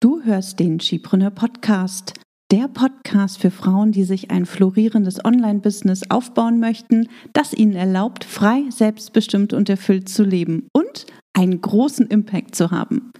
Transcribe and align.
Du 0.00 0.22
hörst 0.22 0.60
den 0.60 0.78
Skipreneur 0.78 1.30
Podcast, 1.30 2.14
der 2.52 2.68
Podcast 2.68 3.40
für 3.40 3.50
Frauen, 3.50 3.90
die 3.90 4.04
sich 4.04 4.30
ein 4.30 4.46
florierendes 4.46 5.24
Online-Business 5.24 6.08
aufbauen 6.08 6.60
möchten, 6.60 7.08
das 7.32 7.52
ihnen 7.52 7.74
erlaubt, 7.74 8.22
frei, 8.22 8.62
selbstbestimmt 8.70 9.52
und 9.52 9.68
erfüllt 9.68 10.08
zu 10.08 10.22
leben 10.22 10.68
und 10.72 11.06
einen 11.36 11.60
großen 11.60 12.06
Impact 12.06 12.54
zu 12.54 12.70
haben. 12.70 13.10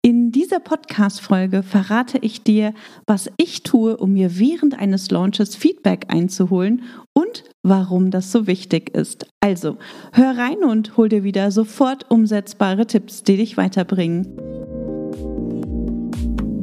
In 0.00 0.32
dieser 0.32 0.58
Podcast-Folge 0.58 1.62
verrate 1.62 2.16
ich 2.22 2.42
dir, 2.42 2.72
was 3.06 3.30
ich 3.36 3.62
tue, 3.62 3.98
um 3.98 4.14
mir 4.14 4.38
während 4.38 4.78
eines 4.78 5.10
Launches 5.10 5.54
Feedback 5.54 6.06
einzuholen 6.08 6.84
und 7.12 7.44
warum 7.62 8.10
das 8.10 8.32
so 8.32 8.46
wichtig 8.46 8.96
ist. 8.96 9.26
Also, 9.40 9.76
hör 10.14 10.38
rein 10.38 10.64
und 10.64 10.96
hol 10.96 11.10
dir 11.10 11.24
wieder 11.24 11.50
sofort 11.50 12.10
umsetzbare 12.10 12.86
Tipps, 12.86 13.22
die 13.22 13.36
dich 13.36 13.58
weiterbringen. 13.58 14.71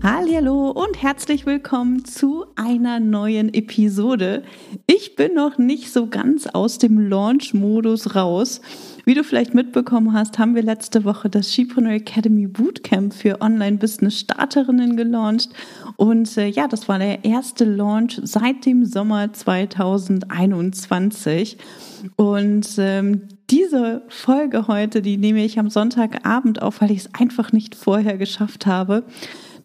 Hallo 0.00 0.70
und 0.70 1.02
herzlich 1.02 1.44
willkommen 1.44 2.04
zu 2.04 2.46
einer 2.54 3.00
neuen 3.00 3.52
Episode. 3.52 4.44
Ich 4.86 5.16
bin 5.16 5.34
noch 5.34 5.58
nicht 5.58 5.92
so 5.92 6.06
ganz 6.06 6.46
aus 6.46 6.78
dem 6.78 7.00
Launch-Modus 7.00 8.14
raus. 8.14 8.60
Wie 9.04 9.14
du 9.14 9.24
vielleicht 9.24 9.54
mitbekommen 9.54 10.12
hast, 10.12 10.38
haben 10.38 10.54
wir 10.54 10.62
letzte 10.62 11.04
Woche 11.04 11.28
das 11.28 11.52
Skipreneur 11.52 11.94
Academy 11.94 12.46
Bootcamp 12.46 13.12
für 13.12 13.40
Online-Business-Starterinnen 13.40 14.96
gelauncht. 14.96 15.48
Und 15.96 16.36
äh, 16.36 16.46
ja, 16.46 16.68
das 16.68 16.88
war 16.88 17.00
der 17.00 17.24
erste 17.24 17.64
Launch 17.64 18.20
seit 18.22 18.66
dem 18.66 18.84
Sommer 18.84 19.32
2021. 19.32 21.58
Und 22.14 22.68
ähm, 22.78 23.22
diese 23.50 24.02
Folge 24.08 24.68
heute, 24.68 25.02
die 25.02 25.16
nehme 25.16 25.44
ich 25.44 25.58
am 25.58 25.70
Sonntagabend 25.70 26.62
auf, 26.62 26.80
weil 26.80 26.92
ich 26.92 26.98
es 26.98 27.12
einfach 27.14 27.50
nicht 27.50 27.74
vorher 27.74 28.16
geschafft 28.16 28.66
habe. 28.66 29.02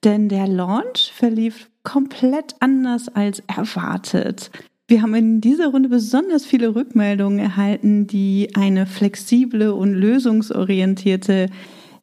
Denn 0.03 0.29
der 0.29 0.47
Launch 0.47 1.11
verlief 1.13 1.69
komplett 1.83 2.55
anders 2.59 3.09
als 3.09 3.41
erwartet. 3.47 4.51
Wir 4.87 5.01
haben 5.01 5.15
in 5.15 5.39
dieser 5.39 5.67
Runde 5.67 5.87
besonders 5.87 6.45
viele 6.45 6.75
Rückmeldungen 6.75 7.39
erhalten, 7.39 8.05
die 8.05 8.49
eine 8.53 8.85
flexible 8.85 9.69
und 9.69 9.93
lösungsorientierte 9.93 11.47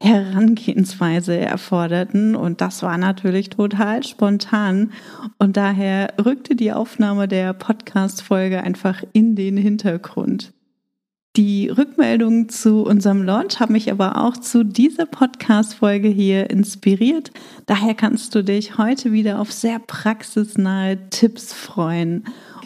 Herangehensweise 0.02 1.36
erforderten. 1.36 2.34
Und 2.34 2.62
das 2.62 2.82
war 2.82 2.96
natürlich 2.96 3.50
total 3.50 4.02
spontan. 4.02 4.92
Und 5.38 5.58
daher 5.58 6.14
rückte 6.24 6.56
die 6.56 6.72
Aufnahme 6.72 7.28
der 7.28 7.52
Podcast-Folge 7.52 8.62
einfach 8.62 9.02
in 9.12 9.36
den 9.36 9.58
Hintergrund. 9.58 10.54
Die 11.36 11.68
Rückmeldungen 11.68 12.48
zu 12.48 12.82
unserem 12.82 13.22
Launch 13.22 13.60
haben 13.60 13.74
mich 13.74 13.92
aber 13.92 14.20
auch 14.20 14.36
zu 14.36 14.64
dieser 14.64 15.06
Podcast-Folge 15.06 16.08
hier 16.08 16.50
inspiriert. 16.50 17.30
Daher 17.66 17.94
kannst 17.94 18.34
du 18.34 18.42
dich 18.42 18.78
heute 18.78 19.12
wieder 19.12 19.38
auf 19.38 19.52
sehr 19.52 19.78
praxisnahe 19.78 20.98
Tipps 21.10 21.52
freuen. 21.52 22.24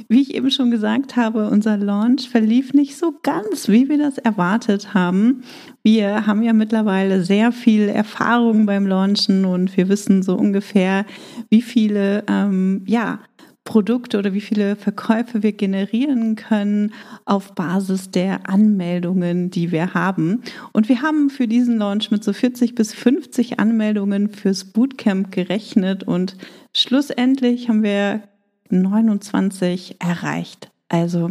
Wie 0.08 0.22
ich 0.22 0.34
eben 0.34 0.50
schon 0.50 0.70
gesagt 0.70 1.14
habe, 1.14 1.50
unser 1.50 1.76
Launch 1.76 2.30
verlief 2.30 2.72
nicht 2.72 2.96
so 2.96 3.12
ganz, 3.22 3.68
wie 3.68 3.90
wir 3.90 3.98
das 3.98 4.16
erwartet 4.16 4.94
haben. 4.94 5.42
Wir 5.82 6.26
haben 6.26 6.42
ja 6.42 6.54
mittlerweile 6.54 7.22
sehr 7.22 7.52
viel 7.52 7.90
Erfahrung 7.90 8.64
beim 8.64 8.86
Launchen 8.86 9.44
und 9.44 9.76
wir 9.76 9.90
wissen 9.90 10.22
so 10.22 10.36
ungefähr, 10.36 11.04
wie 11.50 11.60
viele, 11.60 12.24
ähm, 12.28 12.82
ja, 12.86 13.20
Produkte 13.64 14.18
oder 14.18 14.34
wie 14.34 14.42
viele 14.42 14.76
Verkäufe 14.76 15.42
wir 15.42 15.52
generieren 15.52 16.36
können 16.36 16.92
auf 17.24 17.54
Basis 17.54 18.10
der 18.10 18.48
Anmeldungen, 18.48 19.50
die 19.50 19.72
wir 19.72 19.94
haben. 19.94 20.42
Und 20.72 20.88
wir 20.88 21.00
haben 21.00 21.30
für 21.30 21.48
diesen 21.48 21.78
Launch 21.78 22.10
mit 22.10 22.22
so 22.22 22.32
40 22.32 22.74
bis 22.74 22.92
50 22.92 23.58
Anmeldungen 23.58 24.28
fürs 24.28 24.66
Bootcamp 24.66 25.32
gerechnet 25.32 26.04
und 26.04 26.36
schlussendlich 26.74 27.68
haben 27.68 27.82
wir 27.82 28.22
29 28.70 29.96
erreicht. 29.98 30.70
Also 30.88 31.30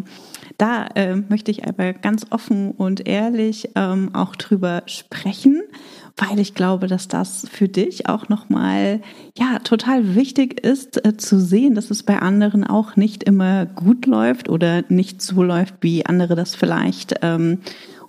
da 0.58 0.88
äh, 0.96 1.16
möchte 1.16 1.52
ich 1.52 1.68
aber 1.68 1.94
ganz 1.94 2.26
offen 2.32 2.72
und 2.72 3.08
ehrlich 3.08 3.70
ähm, 3.76 4.14
auch 4.14 4.36
drüber 4.36 4.84
sprechen 4.88 5.62
weil 6.18 6.40
ich 6.40 6.54
glaube, 6.54 6.88
dass 6.88 7.08
das 7.08 7.48
für 7.52 7.68
dich 7.68 8.08
auch 8.08 8.30
nochmal, 8.30 9.02
ja, 9.38 9.60
total 9.60 10.16
wichtig 10.16 10.60
ist 10.64 11.04
äh, 11.06 11.18
zu 11.18 11.40
sehen, 11.40 11.74
dass 11.74 11.90
es 11.90 12.04
bei 12.04 12.20
anderen 12.20 12.64
auch 12.64 12.96
nicht 12.96 13.24
immer 13.24 13.66
gut 13.66 14.06
läuft 14.06 14.48
oder 14.48 14.84
nicht 14.90 15.22
so 15.22 15.42
läuft, 15.42 15.76
wie 15.82 16.06
andere 16.06 16.36
das 16.36 16.56
vielleicht 16.56 17.16
ähm, 17.22 17.60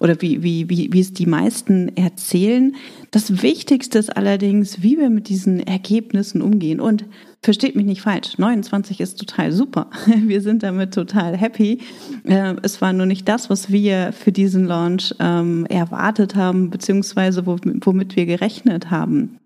oder 0.05 0.21
wie, 0.21 0.43
wie, 0.43 0.69
wie, 0.69 0.93
wie 0.93 1.01
es 1.01 1.15
die 1.15 1.25
meisten 1.25 1.97
erzählen. 1.97 2.77
Das 3.11 3.43
Wichtigste 3.43 3.99
ist 3.99 4.15
allerdings, 4.15 4.83
wie 4.83 4.99
wir 4.99 5.09
mit 5.09 5.31
diesen 5.31 5.67
Ergebnissen 5.67 6.43
umgehen. 6.43 6.79
Und 6.79 7.07
versteht 7.43 7.75
mich 7.75 7.87
nicht 7.87 8.03
falsch, 8.03 8.37
29 8.37 9.01
ist 9.01 9.19
total 9.19 9.51
super. 9.51 9.89
Wir 10.27 10.43
sind 10.43 10.63
damit 10.63 10.93
total 10.93 11.39
happy. 11.39 11.79
Äh, 12.25 12.55
es 12.63 12.83
war 12.83 12.93
nur 12.93 13.07
nicht 13.07 13.27
das, 13.29 13.49
was 13.49 13.73
wir 13.73 14.13
für 14.13 14.31
diesen 14.31 14.67
Launch 14.67 15.15
ähm, 15.21 15.65
erwartet 15.71 16.35
haben, 16.35 16.69
beziehungsweise 16.69 17.47
womit 17.47 18.15
wir 18.15 18.27
gerechnet 18.27 18.91
haben. 18.91 19.39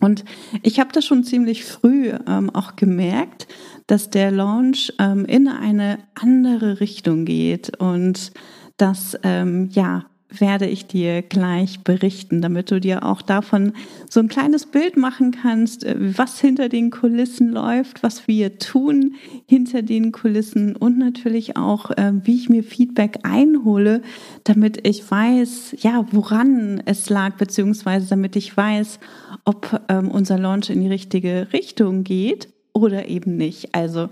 Und 0.00 0.24
ich 0.62 0.80
habe 0.80 0.90
das 0.92 1.06
schon 1.06 1.24
ziemlich 1.24 1.64
früh 1.64 2.12
ähm, 2.28 2.50
auch 2.50 2.76
gemerkt, 2.76 3.46
dass 3.86 4.10
der 4.10 4.30
Launch 4.30 4.92
ähm, 4.98 5.24
in 5.24 5.48
eine 5.48 5.98
andere 6.14 6.80
Richtung 6.80 7.24
geht 7.24 7.78
und 7.78 8.32
dass 8.76 9.18
ähm, 9.22 9.68
ja 9.72 10.06
werde 10.40 10.66
ich 10.66 10.86
dir 10.86 11.22
gleich 11.22 11.80
berichten, 11.84 12.40
damit 12.40 12.70
du 12.70 12.80
dir 12.80 13.04
auch 13.04 13.22
davon 13.22 13.72
so 14.08 14.20
ein 14.20 14.28
kleines 14.28 14.66
Bild 14.66 14.96
machen 14.96 15.32
kannst, 15.32 15.84
äh, 15.84 15.96
was 15.98 16.40
hinter 16.40 16.68
den 16.68 16.90
Kulissen 16.90 17.52
läuft, 17.52 18.02
was 18.02 18.26
wir 18.26 18.58
tun 18.58 19.14
hinter 19.46 19.82
den 19.82 20.12
Kulissen 20.12 20.76
und 20.76 20.98
natürlich 20.98 21.56
auch, 21.56 21.90
äh, 21.92 22.12
wie 22.24 22.36
ich 22.36 22.48
mir 22.48 22.62
Feedback 22.62 23.20
einhole, 23.22 24.02
damit 24.44 24.86
ich 24.86 25.08
weiß, 25.08 25.76
ja, 25.78 26.06
woran 26.10 26.82
es 26.84 27.10
lag, 27.10 27.36
beziehungsweise 27.36 28.08
damit 28.08 28.36
ich 28.36 28.56
weiß, 28.56 28.98
ob 29.44 29.80
ähm, 29.88 30.10
unser 30.10 30.38
Launch 30.38 30.70
in 30.70 30.80
die 30.80 30.88
richtige 30.88 31.48
Richtung 31.52 32.04
geht 32.04 32.48
oder 32.72 33.08
eben 33.08 33.36
nicht. 33.36 33.74
Also 33.74 34.08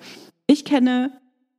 ich 0.47 0.65
kenne 0.65 1.11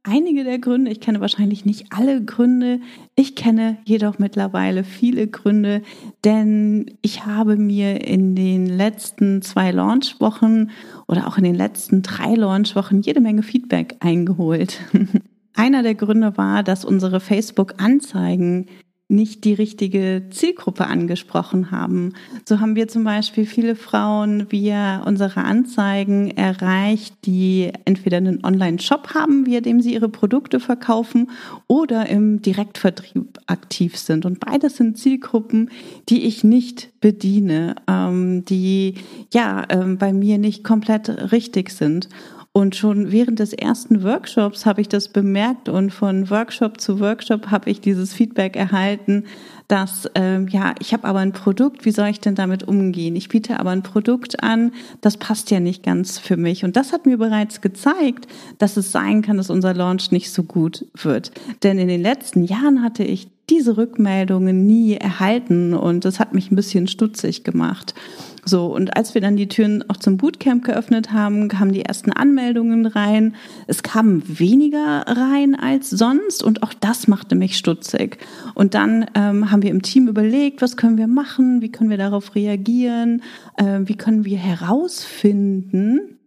einige 0.04 0.44
der 0.44 0.60
Gründe. 0.60 0.92
Ich 0.92 1.00
kenne 1.00 1.22
wahrscheinlich 1.22 1.66
nicht 1.66 1.88
alle 1.92 2.24
Gründe. 2.24 2.80
Ich 3.16 3.36
kenne 3.36 3.78
jedoch 3.86 4.20
mittlerweile 4.20 4.84
viele 4.84 5.28
Gründe, 5.28 5.82
denn 6.24 6.98
ich 7.02 7.26
habe 7.26 7.56
mir 7.56 8.06
in 8.06 8.36
den 8.36 8.68
letzten 8.68 9.42
zwei 9.42 9.72
Launchwochen 9.72 10.72
oder 11.08 11.28
auch 11.28 11.38
in 11.38 11.44
den 11.44 11.56
letzten 11.56 12.02
drei 12.02 12.36
Launchwochen 12.36 13.02
jede 13.02 13.22
Menge 13.22 13.44
Feedback 13.44 13.96
eingeholt. 14.00 14.80
Einer 15.56 15.84
der 15.84 15.96
Gründe 15.96 16.36
war, 16.36 16.64
dass 16.64 16.84
unsere 16.84 17.20
Facebook-Anzeigen 17.20 18.68
nicht 19.10 19.44
die 19.44 19.54
richtige 19.54 20.24
Zielgruppe 20.32 20.88
angesprochen 20.88 21.72
haben. 21.72 22.14
So 22.48 22.60
haben 22.60 22.76
wir 22.76 22.88
zum 22.88 23.04
Beispiel 23.04 23.46
viele 23.46 23.76
Frauen 23.76 24.52
via 24.52 25.04
unsere 25.04 25.42
Anzeigen 25.42 26.32
erreicht, 26.32 27.14
die 27.26 27.72
entweder 27.86 28.18
einen 28.18 28.44
Online-Shop 28.44 29.14
haben, 29.14 29.46
via 29.46 29.62
dem 29.62 29.82
sie 29.82 29.94
ihre 29.94 30.10
Produkte 30.10 30.60
verkaufen 30.60 31.30
oder 31.68 32.08
im 32.10 32.42
Direktvertrieb 32.42 33.40
aktiv 33.48 33.98
sind. 33.98 34.26
Und 34.26 34.40
beides 34.40 34.78
sind 34.78 34.98
Zielgruppen, 34.98 35.70
die 36.10 36.26
ich 36.26 36.44
nicht 36.44 37.00
bediene, 37.02 37.76
ähm, 37.88 38.46
die 38.46 38.96
ja 39.34 39.66
ähm, 39.70 39.98
bei 39.98 40.14
mir 40.14 40.38
nicht 40.38 40.64
komplett 40.64 41.32
richtig 41.32 41.72
sind. 41.72 42.08
Und 42.56 42.76
schon 42.76 43.12
während 43.12 43.40
des 43.40 43.52
ersten 43.52 44.04
Workshops 44.04 44.68
habe 44.68 44.80
ich 44.80 44.88
das 44.88 45.08
bemerkt 45.08 45.70
und 45.70 45.90
von 45.90 46.30
Workshop 46.30 46.80
zu 46.80 47.00
Workshop 47.00 47.48
habe 47.48 47.72
ich 47.72 47.82
dieses 47.82 48.14
Feedback 48.14 48.56
erhalten, 48.56 49.24
dass 49.68 50.08
ähm, 50.14 50.48
ja, 50.48 50.76
ich 50.80 50.94
habe 50.94 51.08
aber 51.08 51.18
ein 51.18 51.32
Produkt, 51.32 51.84
wie 51.84 51.90
soll 51.90 52.10
ich 52.10 52.20
denn 52.20 52.36
damit 52.36 52.62
umgehen? 52.62 53.16
Ich 53.16 53.28
biete 53.28 53.60
aber 53.60 53.72
ein 53.72 53.82
Produkt 53.82 54.44
an, 54.44 54.72
das 55.02 55.18
passt 55.18 55.50
ja 55.50 55.60
nicht 55.60 55.82
ganz 55.82 56.20
für 56.20 56.38
mich. 56.38 56.64
Und 56.64 56.76
das 56.76 56.94
hat 56.94 57.08
mir 57.08 57.18
bereits 57.18 57.60
gezeigt, 57.60 58.28
dass 58.60 58.78
es 58.78 58.92
sein 58.92 59.24
kann, 59.24 59.38
dass 59.38 59.50
unser 59.50 59.74
Launch 59.74 60.12
nicht 60.12 60.32
so 60.32 60.44
gut 60.44 60.86
wird. 60.94 61.32
Denn 61.64 61.80
in 61.80 61.88
den 61.88 62.04
letzten 62.04 62.44
Jahren 62.44 62.84
hatte 62.84 63.04
ich 63.04 63.30
diese 63.50 63.78
Rückmeldungen 63.78 64.68
nie 64.68 64.94
erhalten 64.94 65.74
und 65.74 66.06
das 66.06 66.20
hat 66.20 66.36
mich 66.36 66.52
ein 66.52 66.56
bisschen 66.56 66.88
stutzig 66.88 67.44
gemacht. 67.44 67.96
So, 68.46 68.66
und 68.68 68.98
als 68.98 69.14
wir 69.14 69.22
dann 69.22 69.38
die 69.38 69.48
Türen 69.48 69.90
auch 69.90 69.98
zum 69.98 70.18
Bootcamp 70.18 70.66
geöffnet 70.66 71.14
haben, 71.14 71.48
kamen 71.48 71.72
die 71.72 71.86
ersten 71.86 72.12
Anmeldungen 72.12 72.86
rein. 72.86 73.36
Es 73.68 73.84
kamen 73.84 74.24
weniger 74.28 75.06
rein 75.08 75.56
als 75.56 75.90
sonst 75.90 76.44
und 76.44 76.62
auch 76.62 76.74
das 76.74 77.08
machte 77.08 77.36
mich 77.36 77.58
stutzig. 77.58 78.18
Und 78.54 78.74
dann 78.74 79.06
ähm, 79.16 79.50
haben 79.50 79.62
wir 79.62 79.72
im 79.72 79.82
Team 79.82 80.08
überlegt, 80.08 80.62
was 80.62 80.76
können 80.76 80.98
wir 80.98 81.08
machen, 81.08 81.62
wie 81.62 81.72
können 81.72 81.90
wir 81.90 81.98
darauf 81.98 82.36
reagieren, 82.36 83.24
äh, 83.56 83.80
wie 83.86 83.96
können 83.96 84.26
wir 84.26 84.38
herausfinden, 84.38 86.20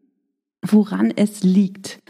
woran 0.63 1.13
es 1.15 1.43
liegt. 1.43 2.01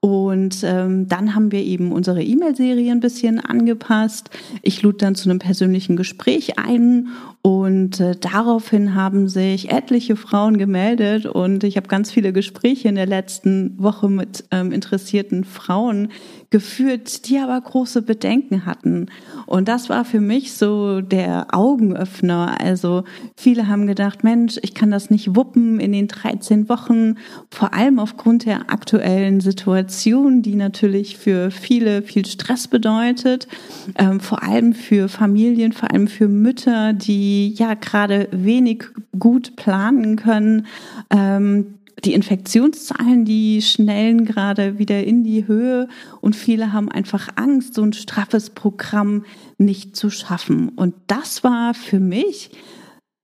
Und 0.00 0.62
ähm, 0.62 1.08
dann 1.08 1.34
haben 1.34 1.50
wir 1.50 1.64
eben 1.64 1.90
unsere 1.90 2.22
E-Mail-Serie 2.22 2.92
ein 2.92 3.00
bisschen 3.00 3.40
angepasst. 3.40 4.30
Ich 4.62 4.82
lud 4.82 5.02
dann 5.02 5.14
zu 5.14 5.28
einem 5.28 5.38
persönlichen 5.38 5.96
Gespräch 5.96 6.58
ein 6.58 7.08
und 7.42 8.00
äh, 8.00 8.14
daraufhin 8.14 8.94
haben 8.94 9.28
sich 9.28 9.70
etliche 9.70 10.16
Frauen 10.16 10.58
gemeldet 10.58 11.26
und 11.26 11.64
ich 11.64 11.76
habe 11.76 11.88
ganz 11.88 12.10
viele 12.10 12.32
Gespräche 12.32 12.88
in 12.88 12.96
der 12.96 13.06
letzten 13.06 13.80
Woche 13.82 14.08
mit 14.08 14.44
ähm, 14.50 14.72
interessierten 14.72 15.44
Frauen 15.44 16.08
geführt, 16.50 17.28
die 17.28 17.38
aber 17.38 17.60
große 17.60 18.02
Bedenken 18.02 18.66
hatten. 18.66 19.06
Und 19.46 19.68
das 19.68 19.88
war 19.88 20.04
für 20.04 20.20
mich 20.20 20.54
so 20.54 21.00
der 21.00 21.48
Augenöffner. 21.52 22.60
Also 22.60 23.04
viele 23.36 23.68
haben 23.68 23.86
gedacht, 23.86 24.24
Mensch, 24.24 24.58
ich 24.62 24.74
kann 24.74 24.90
das 24.90 25.10
nicht 25.10 25.36
wuppen 25.36 25.80
in 25.80 25.92
den 25.92 26.08
13 26.08 26.68
Wochen, 26.68 27.14
vor 27.50 27.74
allem 27.74 27.98
aufgrund 27.98 28.44
der 28.44 28.70
aktuellen 28.70 29.40
Situation, 29.40 29.85
die 30.42 30.54
natürlich 30.54 31.16
für 31.16 31.50
viele 31.50 32.02
viel 32.02 32.26
Stress 32.26 32.68
bedeutet, 32.68 33.48
ähm, 33.96 34.20
vor 34.20 34.42
allem 34.42 34.72
für 34.72 35.08
Familien, 35.08 35.72
vor 35.72 35.90
allem 35.90 36.08
für 36.08 36.28
Mütter, 36.28 36.92
die 36.92 37.54
ja 37.54 37.74
gerade 37.74 38.28
wenig 38.32 38.84
gut 39.18 39.56
planen 39.56 40.16
können. 40.16 40.66
Ähm, 41.10 41.74
die 42.04 42.12
Infektionszahlen, 42.12 43.24
die 43.24 43.62
schnellen 43.62 44.24
gerade 44.26 44.78
wieder 44.78 45.02
in 45.02 45.24
die 45.24 45.46
Höhe 45.46 45.88
und 46.20 46.36
viele 46.36 46.72
haben 46.72 46.90
einfach 46.90 47.28
Angst, 47.36 47.74
so 47.74 47.82
ein 47.82 47.94
straffes 47.94 48.50
Programm 48.50 49.24
nicht 49.58 49.96
zu 49.96 50.10
schaffen. 50.10 50.68
Und 50.68 50.94
das 51.06 51.42
war 51.42 51.72
für 51.74 52.00
mich 52.00 52.50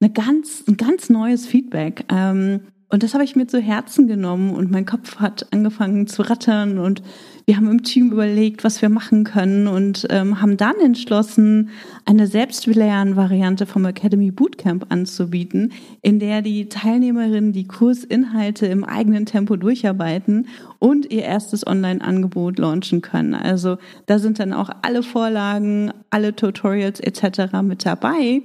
eine 0.00 0.10
ganz, 0.10 0.64
ein 0.66 0.76
ganz 0.76 1.10
neues 1.10 1.46
Feedback. 1.46 2.04
Ähm, 2.10 2.60
und 2.92 3.02
das 3.02 3.14
habe 3.14 3.24
ich 3.24 3.36
mir 3.36 3.46
zu 3.46 3.58
Herzen 3.58 4.06
genommen 4.06 4.54
und 4.54 4.70
mein 4.70 4.84
Kopf 4.84 5.16
hat 5.16 5.46
angefangen 5.50 6.06
zu 6.06 6.20
rattern 6.20 6.78
und 6.78 7.02
wir 7.46 7.56
haben 7.56 7.70
im 7.70 7.82
Team 7.82 8.12
überlegt, 8.12 8.64
was 8.64 8.82
wir 8.82 8.90
machen 8.90 9.24
können 9.24 9.66
und 9.66 10.06
ähm, 10.10 10.42
haben 10.42 10.58
dann 10.58 10.74
entschlossen, 10.78 11.70
eine 12.04 12.26
Selbstlernvariante 12.26 13.64
vom 13.64 13.86
Academy 13.86 14.30
Bootcamp 14.30 14.84
anzubieten, 14.90 15.72
in 16.02 16.18
der 16.18 16.42
die 16.42 16.68
Teilnehmerinnen 16.68 17.52
die 17.52 17.66
Kursinhalte 17.66 18.66
im 18.66 18.84
eigenen 18.84 19.24
Tempo 19.24 19.56
durcharbeiten 19.56 20.48
und 20.78 21.10
ihr 21.10 21.22
erstes 21.22 21.66
Online-Angebot 21.66 22.58
launchen 22.58 23.00
können. 23.00 23.34
Also 23.34 23.78
da 24.04 24.18
sind 24.18 24.38
dann 24.38 24.52
auch 24.52 24.68
alle 24.82 25.02
Vorlagen, 25.02 25.92
alle 26.10 26.36
Tutorials 26.36 27.00
etc. 27.00 27.54
mit 27.62 27.86
dabei 27.86 28.42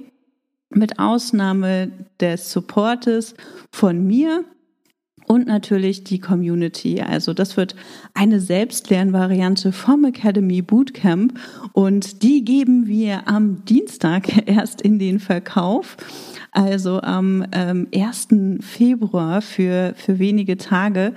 mit 0.70 0.98
Ausnahme 0.98 1.90
des 2.20 2.52
Supportes 2.52 3.34
von 3.70 4.06
mir 4.06 4.44
und 5.28 5.46
natürlich 5.46 6.04
die 6.04 6.18
Community. 6.18 7.00
Also 7.00 7.34
das 7.34 7.56
wird 7.56 7.76
eine 8.14 8.40
Selbstlernvariante 8.40 9.72
vom 9.72 10.04
Academy 10.04 10.62
Bootcamp 10.62 11.38
und 11.72 12.22
die 12.22 12.44
geben 12.44 12.86
wir 12.86 13.28
am 13.28 13.64
Dienstag 13.64 14.46
erst 14.46 14.80
in 14.80 14.98
den 14.98 15.20
Verkauf 15.20 15.96
also 16.58 17.00
am 17.02 17.46
ähm, 17.52 17.86
1. 17.94 18.28
Februar 18.60 19.42
für, 19.42 19.94
für 19.96 20.18
wenige 20.18 20.56
Tage. 20.56 21.12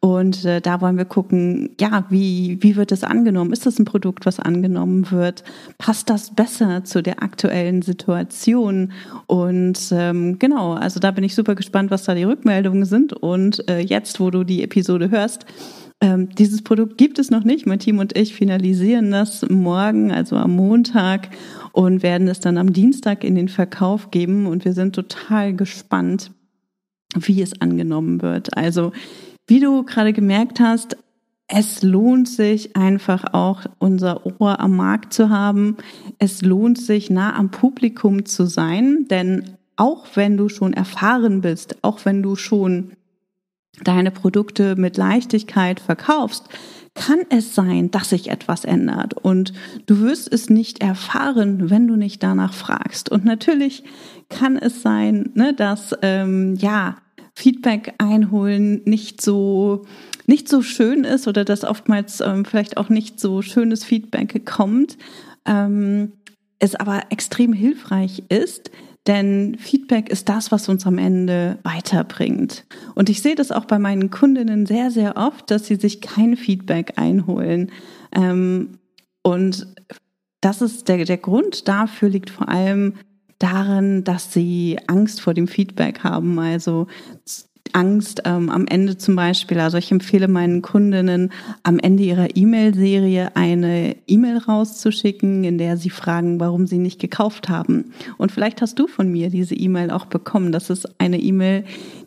Und 0.00 0.46
äh, 0.46 0.62
da 0.62 0.80
wollen 0.80 0.96
wir 0.96 1.04
gucken, 1.04 1.70
ja, 1.78 2.06
wie, 2.08 2.56
wie 2.62 2.74
wird 2.74 2.90
es 2.90 3.04
angenommen? 3.04 3.52
Ist 3.52 3.66
das 3.66 3.78
ein 3.78 3.84
Produkt, 3.84 4.24
was 4.24 4.40
angenommen 4.40 5.10
wird? 5.10 5.44
Passt 5.76 6.08
das 6.08 6.34
besser 6.34 6.84
zu 6.84 7.02
der 7.02 7.22
aktuellen 7.22 7.82
Situation? 7.82 8.92
Und 9.26 9.92
ähm, 9.92 10.38
genau, 10.38 10.72
also 10.72 11.00
da 11.00 11.10
bin 11.10 11.22
ich 11.22 11.34
super 11.34 11.54
gespannt, 11.54 11.90
was 11.90 12.04
da 12.04 12.14
die 12.14 12.24
Rückmeldungen 12.24 12.86
sind. 12.86 13.12
Und 13.12 13.68
äh, 13.68 13.80
jetzt, 13.80 14.20
wo 14.20 14.30
du 14.30 14.42
die 14.42 14.62
Episode 14.62 15.10
hörst, 15.10 15.44
ähm, 16.00 16.28
dieses 16.30 16.62
Produkt 16.62 16.96
gibt 16.96 17.18
es 17.18 17.30
noch 17.30 17.42
nicht. 17.42 17.66
Mein 17.66 17.80
Team 17.80 17.98
und 17.98 18.16
ich 18.16 18.32
finalisieren 18.32 19.10
das 19.10 19.44
morgen, 19.50 20.12
also 20.12 20.36
am 20.36 20.54
Montag 20.54 21.28
und 21.78 22.02
werden 22.02 22.26
es 22.26 22.40
dann 22.40 22.58
am 22.58 22.72
Dienstag 22.72 23.22
in 23.22 23.36
den 23.36 23.48
Verkauf 23.48 24.10
geben. 24.10 24.46
Und 24.46 24.64
wir 24.64 24.72
sind 24.72 24.96
total 24.96 25.54
gespannt, 25.54 26.32
wie 27.14 27.40
es 27.40 27.60
angenommen 27.60 28.20
wird. 28.20 28.56
Also, 28.56 28.90
wie 29.46 29.60
du 29.60 29.84
gerade 29.84 30.12
gemerkt 30.12 30.58
hast, 30.58 30.96
es 31.46 31.84
lohnt 31.84 32.28
sich 32.28 32.74
einfach 32.74 33.32
auch 33.32 33.60
unser 33.78 34.26
Ohr 34.40 34.58
am 34.58 34.74
Markt 34.74 35.12
zu 35.12 35.30
haben. 35.30 35.76
Es 36.18 36.42
lohnt 36.42 36.78
sich 36.78 37.10
nah 37.10 37.36
am 37.36 37.52
Publikum 37.52 38.24
zu 38.24 38.46
sein, 38.46 39.06
denn 39.08 39.56
auch 39.76 40.04
wenn 40.14 40.36
du 40.36 40.48
schon 40.48 40.72
erfahren 40.72 41.42
bist, 41.42 41.76
auch 41.82 42.04
wenn 42.04 42.24
du 42.24 42.34
schon 42.34 42.90
deine 43.84 44.10
Produkte 44.10 44.74
mit 44.74 44.96
Leichtigkeit 44.96 45.78
verkaufst, 45.78 46.48
kann 46.94 47.20
es 47.30 47.54
sein, 47.54 47.90
dass 47.90 48.10
sich 48.10 48.30
etwas 48.30 48.64
ändert. 48.64 49.14
Und 49.14 49.52
du 49.86 50.00
wirst 50.00 50.32
es 50.32 50.50
nicht 50.50 50.80
erfahren, 50.80 51.70
wenn 51.70 51.86
du 51.86 51.96
nicht 51.96 52.22
danach 52.22 52.54
fragst. 52.54 53.10
Und 53.10 53.24
natürlich 53.24 53.84
kann 54.28 54.56
es 54.56 54.82
sein, 54.82 55.30
ne, 55.34 55.54
dass 55.54 55.94
ähm, 56.02 56.54
ja 56.56 56.96
Feedback 57.34 57.94
einholen 57.98 58.82
nicht 58.84 59.22
so 59.22 59.84
nicht 60.26 60.48
so 60.48 60.60
schön 60.60 61.04
ist 61.04 61.26
oder 61.26 61.44
dass 61.44 61.64
oftmals 61.64 62.20
ähm, 62.20 62.44
vielleicht 62.44 62.76
auch 62.76 62.90
nicht 62.90 63.18
so 63.18 63.40
schönes 63.42 63.84
Feedback 63.84 64.44
kommt. 64.44 64.98
Ähm, 65.46 66.12
es 66.58 66.74
aber 66.74 67.04
extrem 67.10 67.52
hilfreich 67.52 68.24
ist, 68.28 68.70
denn 69.08 69.56
Feedback 69.58 70.10
ist 70.10 70.28
das, 70.28 70.52
was 70.52 70.68
uns 70.68 70.86
am 70.86 70.98
Ende 70.98 71.58
weiterbringt. 71.62 72.66
Und 72.94 73.08
ich 73.08 73.22
sehe 73.22 73.34
das 73.34 73.50
auch 73.50 73.64
bei 73.64 73.78
meinen 73.78 74.10
Kundinnen 74.10 74.66
sehr, 74.66 74.90
sehr 74.90 75.16
oft, 75.16 75.50
dass 75.50 75.66
sie 75.66 75.76
sich 75.76 76.00
kein 76.00 76.36
Feedback 76.36 76.92
einholen. 76.96 77.72
Ähm, 78.12 78.78
und 79.22 79.66
das 80.42 80.62
ist 80.62 80.88
der, 80.88 81.04
der 81.04 81.16
Grund 81.16 81.66
dafür 81.66 82.10
liegt 82.10 82.30
vor 82.30 82.48
allem 82.48 82.94
darin, 83.38 84.04
dass 84.04 84.32
sie 84.32 84.78
Angst 84.86 85.20
vor 85.20 85.32
dem 85.32 85.48
Feedback 85.48 86.04
haben. 86.04 86.38
Also 86.38 86.86
Angst 87.74 88.22
ähm, 88.24 88.50
am 88.50 88.66
Ende 88.66 88.98
zum 88.98 89.16
Beispiel. 89.16 89.60
Also 89.60 89.78
ich 89.78 89.90
empfehle 89.90 90.28
meinen 90.28 90.62
Kundinnen 90.62 91.32
am 91.62 91.78
Ende 91.78 92.02
ihrer 92.02 92.36
E-Mail-Serie 92.36 93.36
eine 93.36 93.96
E-Mail 94.06 94.38
rauszuschicken, 94.38 95.44
in 95.44 95.58
der 95.58 95.76
sie 95.76 95.90
fragen, 95.90 96.40
warum 96.40 96.66
sie 96.66 96.78
nicht 96.78 97.00
gekauft 97.00 97.48
haben. 97.48 97.92
Und 98.16 98.32
vielleicht 98.32 98.62
hast 98.62 98.78
du 98.78 98.86
von 98.86 99.10
mir 99.10 99.30
diese 99.30 99.54
E-Mail 99.54 99.90
auch 99.90 100.06
bekommen. 100.06 100.52
Das 100.52 100.70
ist 100.70 101.00
eine 101.00 101.18
E-Mail, 101.18 101.64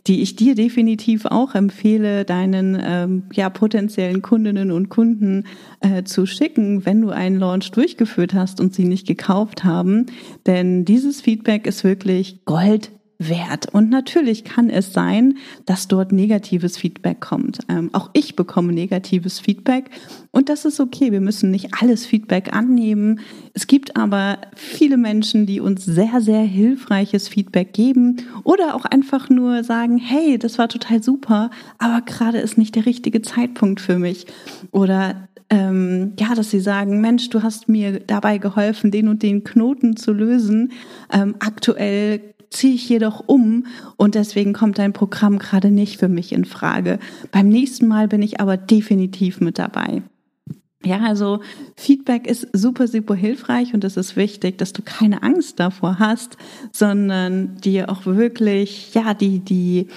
die 0.08 0.22
ich 0.22 0.36
dir 0.36 0.56
definitiv 0.56 1.26
auch 1.26 1.54
empfehle, 1.54 2.26
deinen 2.26 2.82
ähm, 2.84 3.24
ja 3.34 3.50
potenziellen 3.50 4.22
Kundinnen 4.22 4.72
und 4.72 4.90
Kunden 4.90 5.46
äh, 5.80 6.04
zu 6.04 6.26
schicken, 6.26 6.86
wenn 6.86 7.02
du 7.02 7.10
einen 7.10 7.40
Launch 7.40 7.72
durchgeführt 7.72 8.34
hast 8.34 8.60
und 8.60 8.74
sie 8.74 8.86
nicht 8.86 9.06
gekauft 9.06 9.64
haben. 9.64 10.08
Denn 10.48 10.86
dieses 10.86 11.22
Feedback 11.22 11.68
ist 11.68 11.84
wirklich 11.84 12.46
Gold 12.46 12.92
wert. 13.30 13.74
Und 13.74 13.90
natürlich 13.90 14.44
kann 14.44 14.70
es 14.70 14.94
sein, 14.94 15.38
dass 15.66 15.88
dort 15.88 16.12
negatives 16.12 16.78
Feedback 16.78 17.20
kommt. 17.22 17.60
Ähm, 17.70 17.90
auch 17.94 18.10
ich 18.14 18.36
bekomme 18.36 18.74
negatives 18.74 19.40
Feedback 19.40 19.90
und 20.32 20.50
das 20.50 20.66
ist 20.66 20.80
okay. 20.80 21.12
Wir 21.12 21.22
müssen 21.22 21.52
nicht 21.52 21.70
alles 21.82 22.06
Feedback 22.06 22.54
annehmen. 22.54 23.20
Es 23.54 23.68
gibt 23.68 23.96
aber 23.98 24.40
viele 24.56 24.98
Menschen, 24.98 25.46
die 25.46 25.60
uns 25.60 25.86
sehr, 25.86 26.22
sehr 26.22 26.42
hilfreiches 26.42 27.28
Feedback 27.28 27.74
geben 27.74 28.18
oder 28.44 28.76
auch 28.76 28.86
einfach 28.86 29.30
nur 29.30 29.64
sagen, 29.64 29.98
hey, 29.98 30.38
das 30.38 30.58
war 30.58 30.70
total 30.70 31.04
super, 31.04 31.50
aber 31.78 32.02
gerade 32.02 32.40
ist 32.40 32.58
nicht 32.58 32.76
der 32.76 32.86
richtige 32.86 33.22
Zeitpunkt 33.22 33.82
für 33.82 34.00
mich. 34.00 34.26
Oder 34.72 35.28
ähm, 35.52 36.14
ja, 36.18 36.34
dass 36.34 36.50
sie 36.50 36.62
sagen, 36.62 37.02
Mensch, 37.02 37.30
du 37.30 37.44
hast 37.44 37.68
mir 37.68 38.00
dabei 38.00 38.38
geholfen, 38.38 38.90
den 38.90 39.10
und 39.10 39.22
den 39.22 39.44
Knoten 39.44 39.98
zu 39.98 40.14
lösen. 40.14 40.72
Ähm, 41.12 41.36
aktuell 41.40 42.31
ziehe 42.52 42.76
ich 42.76 42.88
jedoch 42.88 43.24
um 43.26 43.66
und 43.98 44.14
deswegen 44.14 44.54
kommt 44.54 44.78
dein 44.78 44.94
Programm 44.94 45.40
gerade 45.40 45.72
nicht 45.72 45.98
für 45.98 46.10
mich 46.10 46.34
in 46.34 46.46
Frage. 46.46 47.00
Beim 47.32 47.50
nächsten 47.50 47.88
Mal 47.88 48.08
bin 48.08 48.22
ich 48.22 48.40
aber 48.40 48.58
definitiv 48.58 49.42
mit 49.42 49.58
dabei. 49.58 50.04
Ja, 50.84 51.02
also 51.02 51.42
Feedback 51.76 52.26
ist 52.26 52.48
super, 52.54 52.88
super 52.88 53.14
hilfreich 53.14 53.76
und 53.76 53.84
es 53.84 53.98
ist 53.98 54.16
wichtig, 54.16 54.58
dass 54.58 54.74
du 54.74 54.82
keine 54.82 55.22
Angst 55.22 55.60
davor 55.60 56.00
hast, 56.00 56.38
sondern 56.72 57.58
dir 57.58 57.90
auch 57.90 58.08
wirklich, 58.08 58.92
ja, 58.96 59.14
die, 59.14 59.40
die, 59.40 59.88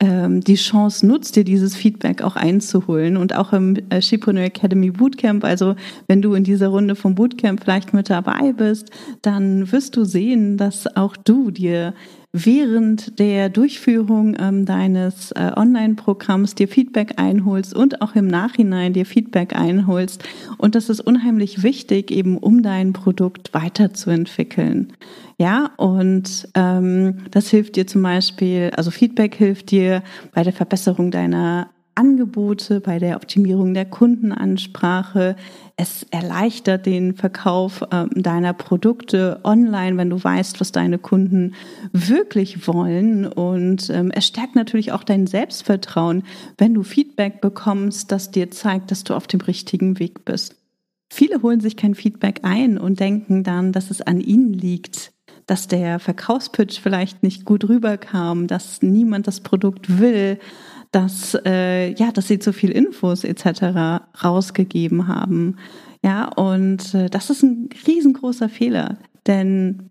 ähm, 0.00 0.40
die 0.40 0.56
Chance 0.56 1.06
nutzt, 1.06 1.36
dir 1.36 1.44
dieses 1.44 1.76
Feedback 1.76 2.22
auch 2.22 2.34
einzuholen 2.34 3.16
und 3.16 3.36
auch 3.36 3.52
im 3.52 3.76
äh, 3.90 4.02
Shipreneur 4.02 4.46
Academy 4.46 4.90
Bootcamp. 4.90 5.44
Also 5.44 5.76
wenn 6.08 6.22
du 6.22 6.34
in 6.34 6.42
dieser 6.42 6.68
Runde 6.68 6.96
vom 6.96 7.14
Bootcamp 7.14 7.62
vielleicht 7.62 7.94
mit 7.94 8.10
dabei 8.10 8.52
bist, 8.52 8.90
dann 9.22 9.70
wirst 9.70 9.96
du 9.96 10.04
sehen, 10.04 10.56
dass 10.56 10.96
auch 10.96 11.16
du 11.16 11.52
dir 11.52 11.94
während 12.32 13.18
der 13.18 13.50
Durchführung 13.50 14.36
ähm, 14.40 14.64
deines 14.64 15.32
äh, 15.32 15.52
Online-Programms 15.54 16.54
dir 16.54 16.66
Feedback 16.66 17.14
einholst 17.18 17.74
und 17.74 18.00
auch 18.00 18.14
im 18.14 18.26
Nachhinein 18.26 18.94
dir 18.94 19.04
Feedback 19.04 19.54
einholst. 19.54 20.24
Und 20.56 20.74
das 20.74 20.88
ist 20.88 21.00
unheimlich 21.00 21.62
wichtig, 21.62 22.10
eben 22.10 22.38
um 22.38 22.62
dein 22.62 22.94
Produkt 22.94 23.52
weiterzuentwickeln. 23.52 24.94
Ja, 25.38 25.70
und 25.76 26.48
ähm, 26.54 27.18
das 27.30 27.48
hilft 27.48 27.76
dir 27.76 27.86
zum 27.86 28.02
Beispiel, 28.02 28.70
also 28.76 28.90
Feedback 28.90 29.34
hilft 29.34 29.70
dir 29.70 30.02
bei 30.32 30.42
der 30.42 30.52
Verbesserung 30.52 31.10
deiner 31.10 31.68
Angebote, 31.94 32.80
bei 32.80 32.98
der 32.98 33.16
Optimierung 33.16 33.74
der 33.74 33.84
Kundenansprache. 33.84 35.36
Es 35.76 36.04
erleichtert 36.10 36.86
den 36.86 37.14
Verkauf 37.14 37.82
äh, 37.90 38.06
deiner 38.14 38.54
Produkte 38.54 39.40
online, 39.44 39.96
wenn 39.96 40.10
du 40.10 40.22
weißt, 40.22 40.60
was 40.60 40.72
deine 40.72 40.98
Kunden 40.98 41.54
wirklich 41.92 42.66
wollen. 42.66 43.26
Und 43.26 43.90
ähm, 43.90 44.10
es 44.10 44.26
stärkt 44.26 44.56
natürlich 44.56 44.92
auch 44.92 45.04
dein 45.04 45.26
Selbstvertrauen, 45.26 46.24
wenn 46.58 46.74
du 46.74 46.82
Feedback 46.82 47.40
bekommst, 47.40 48.10
das 48.10 48.30
dir 48.30 48.50
zeigt, 48.50 48.90
dass 48.90 49.04
du 49.04 49.14
auf 49.14 49.26
dem 49.26 49.40
richtigen 49.40 49.98
Weg 49.98 50.24
bist. 50.24 50.56
Viele 51.12 51.42
holen 51.42 51.60
sich 51.60 51.76
kein 51.76 51.94
Feedback 51.94 52.40
ein 52.42 52.78
und 52.78 52.98
denken 52.98 53.44
dann, 53.44 53.72
dass 53.72 53.90
es 53.90 54.00
an 54.00 54.18
ihnen 54.18 54.54
liegt, 54.54 55.12
dass 55.46 55.68
der 55.68 55.98
Verkaufspitch 55.98 56.80
vielleicht 56.80 57.22
nicht 57.22 57.44
gut 57.44 57.68
rüberkam, 57.68 58.46
dass 58.46 58.80
niemand 58.80 59.26
das 59.26 59.40
Produkt 59.40 59.98
will 60.00 60.38
dass, 60.92 61.36
äh, 61.44 61.92
ja, 61.94 62.12
dass 62.12 62.28
sie 62.28 62.38
zu 62.38 62.52
viel 62.52 62.70
Infos 62.70 63.24
etc. 63.24 64.04
rausgegeben 64.22 65.08
haben. 65.08 65.56
Ja, 66.04 66.28
und 66.28 66.94
äh, 66.94 67.08
das 67.08 67.30
ist 67.30 67.42
ein 67.42 67.70
riesengroßer 67.86 68.48
Fehler, 68.48 68.98
denn 69.26 69.90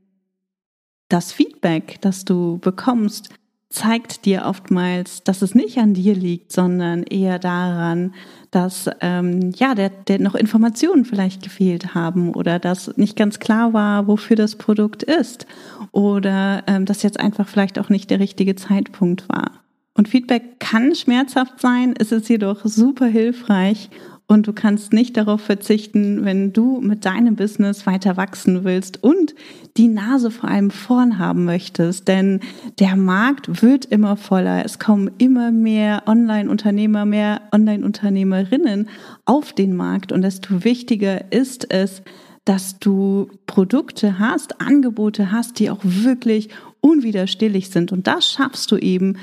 das 1.10 1.34
Feedback, 1.34 1.98
das 2.01 2.24
du 2.24 2.60
bekommst, 2.60 3.29
zeigt 3.70 4.25
dir 4.25 4.46
oftmals, 4.46 5.24
dass 5.24 5.41
es 5.41 5.55
nicht 5.55 5.77
an 5.77 5.93
dir 5.93 6.13
liegt, 6.13 6.51
sondern 6.51 7.03
eher 7.03 7.39
daran, 7.39 8.13
dass 8.51 8.89
ähm, 9.00 9.51
ja, 9.55 9.75
der, 9.75 9.89
der 9.89 10.20
noch 10.20 10.36
Informationen 10.36 11.05
vielleicht 11.05 11.41
gefehlt 11.41 11.96
haben 11.96 12.34
oder 12.34 12.60
dass 12.60 12.96
nicht 12.98 13.15
ganz 13.15 13.39
klar 13.39 13.72
war, 13.74 14.08
wofür 14.08 14.36
das 14.36 14.58
Produkt 14.58 15.03
ist 15.03 15.48
oder 15.93 16.63
ähm, 16.67 16.86
dass 16.86 17.01
jetzt 17.01 17.20
einfach 17.20 17.48
vielleicht 17.48 17.79
auch 17.79 17.89
nicht 17.89 18.10
der 18.10 18.20
richtige 18.20 18.55
Zeitpunkt 18.55 19.29
war. 19.29 19.61
Und 20.01 20.08
Feedback 20.08 20.60
kann 20.60 20.96
schmerzhaft 20.96 21.62
sein, 21.62 21.93
ist 21.93 22.12
es 22.12 22.27
jedoch 22.27 22.65
super 22.65 23.05
hilfreich 23.05 23.91
und 24.25 24.48
du 24.48 24.51
kannst 24.51 24.93
nicht 24.93 25.15
darauf 25.15 25.41
verzichten, 25.41 26.25
wenn 26.25 26.53
du 26.53 26.81
mit 26.81 27.05
deinem 27.05 27.36
Business 27.36 27.86
weiter 27.86 28.17
wachsen 28.17 28.63
willst 28.63 29.03
und 29.03 29.36
die 29.77 29.88
Nase 29.88 30.31
vor 30.31 30.50
allem 30.50 30.72
vorn 30.72 31.20
haben 31.20 31.46
möchtest. 31.46 32.08
Denn 32.08 32.39
der 32.79 32.96
Markt 32.96 33.62
wird 33.62 33.86
immer 33.86 34.17
voller. 34.17 34.65
Es 34.65 34.79
kommen 34.79 35.12
immer 35.20 35.51
mehr 35.51 36.01
Online-Unternehmer, 36.08 37.05
mehr 37.05 37.43
Online-Unternehmerinnen 37.51 38.89
auf 39.25 39.53
den 39.53 39.75
Markt. 39.75 40.12
Und 40.12 40.24
desto 40.24 40.63
wichtiger 40.63 41.31
ist 41.31 41.72
es, 41.72 42.01
dass 42.43 42.79
du 42.79 43.29
Produkte 43.46 44.17
hast, 44.17 44.62
Angebote 44.62 45.31
hast, 45.31 45.60
die 45.60 45.70
auch 45.70 45.81
wirklich 45.84 46.50
unwiderstehlich 46.79 47.70
sind. 47.70 47.91
Und 47.91 48.08
das 48.08 48.31
schaffst 48.31 48.72
du 48.72 48.77
eben 48.77 49.17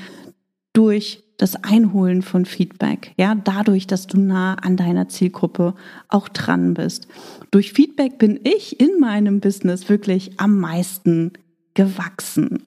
durch 0.73 1.23
das 1.37 1.63
Einholen 1.63 2.21
von 2.21 2.45
Feedback, 2.45 3.13
ja, 3.17 3.33
dadurch, 3.33 3.87
dass 3.87 4.07
du 4.07 4.19
nah 4.19 4.55
an 4.55 4.75
deiner 4.75 5.07
Zielgruppe 5.07 5.73
auch 6.09 6.27
dran 6.27 6.73
bist. 6.73 7.07
Durch 7.49 7.71
Feedback 7.71 8.17
bin 8.17 8.39
ich 8.43 8.79
in 8.79 8.99
meinem 8.99 9.39
Business 9.39 9.87
wirklich 9.87 10.39
am 10.39 10.59
meisten 10.59 11.31
gewachsen. 11.75 12.63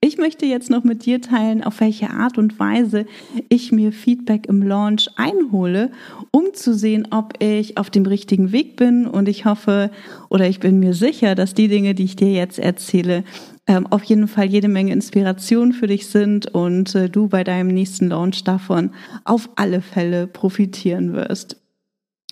Ich 0.00 0.18
möchte 0.18 0.46
jetzt 0.46 0.70
noch 0.70 0.84
mit 0.84 1.06
dir 1.06 1.20
teilen, 1.20 1.64
auf 1.64 1.80
welche 1.80 2.10
Art 2.10 2.36
und 2.36 2.58
Weise 2.58 3.06
ich 3.48 3.72
mir 3.72 3.92
Feedback 3.92 4.46
im 4.46 4.62
Launch 4.62 5.08
einhole, 5.16 5.92
um 6.30 6.52
zu 6.52 6.74
sehen, 6.74 7.08
ob 7.10 7.42
ich 7.42 7.78
auf 7.78 7.88
dem 7.88 8.04
richtigen 8.04 8.52
Weg 8.52 8.76
bin. 8.76 9.06
Und 9.06 9.28
ich 9.28 9.46
hoffe 9.46 9.90
oder 10.28 10.46
ich 10.46 10.60
bin 10.60 10.78
mir 10.78 10.92
sicher, 10.92 11.34
dass 11.34 11.54
die 11.54 11.68
Dinge, 11.68 11.94
die 11.94 12.04
ich 12.04 12.16
dir 12.16 12.32
jetzt 12.32 12.58
erzähle, 12.58 13.24
ähm, 13.66 13.86
auf 13.86 14.04
jeden 14.04 14.28
Fall 14.28 14.46
jede 14.46 14.68
Menge 14.68 14.92
Inspiration 14.92 15.72
für 15.72 15.86
dich 15.86 16.06
sind 16.08 16.46
und 16.46 16.94
äh, 16.94 17.08
du 17.08 17.28
bei 17.28 17.44
deinem 17.44 17.68
nächsten 17.68 18.08
Launch 18.08 18.44
davon 18.44 18.90
auf 19.24 19.48
alle 19.56 19.80
Fälle 19.80 20.26
profitieren 20.26 21.14
wirst. 21.14 21.56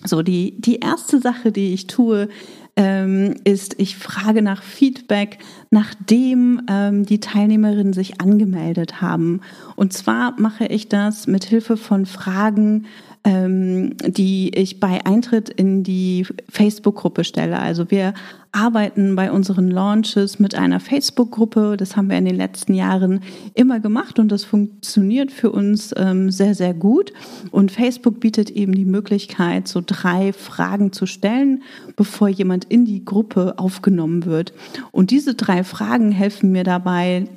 So, 0.04 0.22
die, 0.22 0.60
die 0.60 0.80
erste 0.80 1.20
Sache, 1.20 1.52
die 1.52 1.72
ich 1.72 1.86
tue, 1.86 2.28
ähm, 2.74 3.36
ist, 3.44 3.78
ich 3.78 3.96
frage 3.96 4.42
nach 4.42 4.62
Feedback, 4.62 5.38
nachdem 5.70 6.62
ähm, 6.68 7.04
die 7.04 7.20
Teilnehmerinnen 7.20 7.92
sich 7.92 8.20
angemeldet 8.20 9.00
haben. 9.00 9.42
Und 9.76 9.92
zwar 9.92 10.40
mache 10.40 10.66
ich 10.66 10.88
das 10.88 11.26
mit 11.26 11.44
Hilfe 11.44 11.76
von 11.76 12.06
Fragen, 12.06 12.86
ähm, 13.24 13.96
die 14.04 14.50
ich 14.54 14.80
bei 14.80 15.04
Eintritt 15.06 15.48
in 15.48 15.84
die 15.84 16.26
Facebook-Gruppe 16.48 17.24
stelle. 17.24 17.58
Also 17.58 17.90
wir 17.90 18.14
arbeiten 18.50 19.16
bei 19.16 19.32
unseren 19.32 19.70
Launches 19.70 20.38
mit 20.38 20.54
einer 20.54 20.80
Facebook-Gruppe. 20.80 21.76
Das 21.78 21.96
haben 21.96 22.10
wir 22.10 22.18
in 22.18 22.24
den 22.24 22.36
letzten 22.36 22.74
Jahren 22.74 23.20
immer 23.54 23.80
gemacht 23.80 24.18
und 24.18 24.30
das 24.30 24.44
funktioniert 24.44 25.30
für 25.30 25.50
uns 25.50 25.94
ähm, 25.96 26.30
sehr, 26.30 26.54
sehr 26.54 26.74
gut. 26.74 27.12
Und 27.50 27.72
Facebook 27.72 28.20
bietet 28.20 28.50
eben 28.50 28.74
die 28.74 28.84
Möglichkeit, 28.84 29.68
so 29.68 29.82
drei 29.84 30.32
Fragen 30.32 30.92
zu 30.92 31.06
stellen, 31.06 31.62
bevor 31.96 32.28
jemand 32.28 32.64
in 32.64 32.84
die 32.84 33.04
Gruppe 33.04 33.54
aufgenommen 33.58 34.26
wird. 34.26 34.52
Und 34.90 35.10
diese 35.10 35.34
drei 35.34 35.64
Fragen 35.64 36.12
helfen 36.12 36.52
mir 36.52 36.64
dabei, 36.64 37.28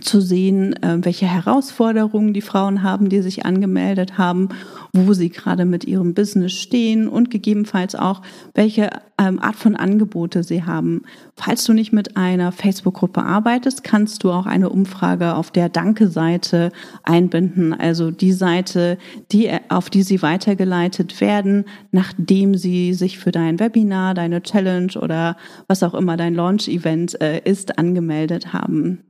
zu 0.00 0.20
sehen, 0.20 0.72
äh, 0.82 0.98
welche 1.02 1.26
Herausforderungen 1.26 2.32
die 2.32 2.40
Frauen 2.40 2.82
haben, 2.82 3.10
die 3.10 3.20
sich 3.20 3.44
angemeldet 3.44 4.16
haben, 4.16 4.48
wo 4.94 5.12
sie 5.12 5.28
gerade 5.28 5.66
mit 5.66 5.84
ihrem 5.84 6.14
Business 6.14 6.52
stehen 6.52 7.08
und 7.08 7.30
gegebenenfalls 7.30 7.94
auch, 7.94 8.22
welche 8.54 8.88
ähm, 9.18 9.38
Art 9.38 9.56
von 9.56 9.76
Angebote 9.76 10.44
sie 10.44 10.64
haben. 10.64 11.02
Falls 11.36 11.64
du 11.64 11.74
nicht 11.74 11.92
mit 11.92 12.16
einer 12.16 12.52
Facebook-Gruppe 12.52 13.22
arbeitest, 13.22 13.84
kannst 13.84 14.24
du 14.24 14.30
auch 14.30 14.46
eine 14.46 14.70
Umfrage 14.70 15.34
auf 15.34 15.50
der 15.50 15.68
Danke-Seite 15.68 16.72
einbinden, 17.02 17.74
also 17.74 18.10
die 18.10 18.32
Seite, 18.32 18.96
die, 19.30 19.50
auf 19.68 19.90
die 19.90 20.02
sie 20.02 20.22
weitergeleitet 20.22 21.20
werden, 21.20 21.66
nachdem 21.90 22.54
sie 22.54 22.94
sich 22.94 23.18
für 23.18 23.30
dein 23.30 23.60
Webinar, 23.60 24.14
deine 24.14 24.42
Challenge 24.42 24.92
oder 25.00 25.36
was 25.68 25.82
auch 25.82 25.94
immer 25.94 26.16
dein 26.16 26.34
Launch-Event 26.34 27.20
äh, 27.20 27.40
ist, 27.44 27.78
angemeldet 27.78 28.54
haben. 28.54 29.04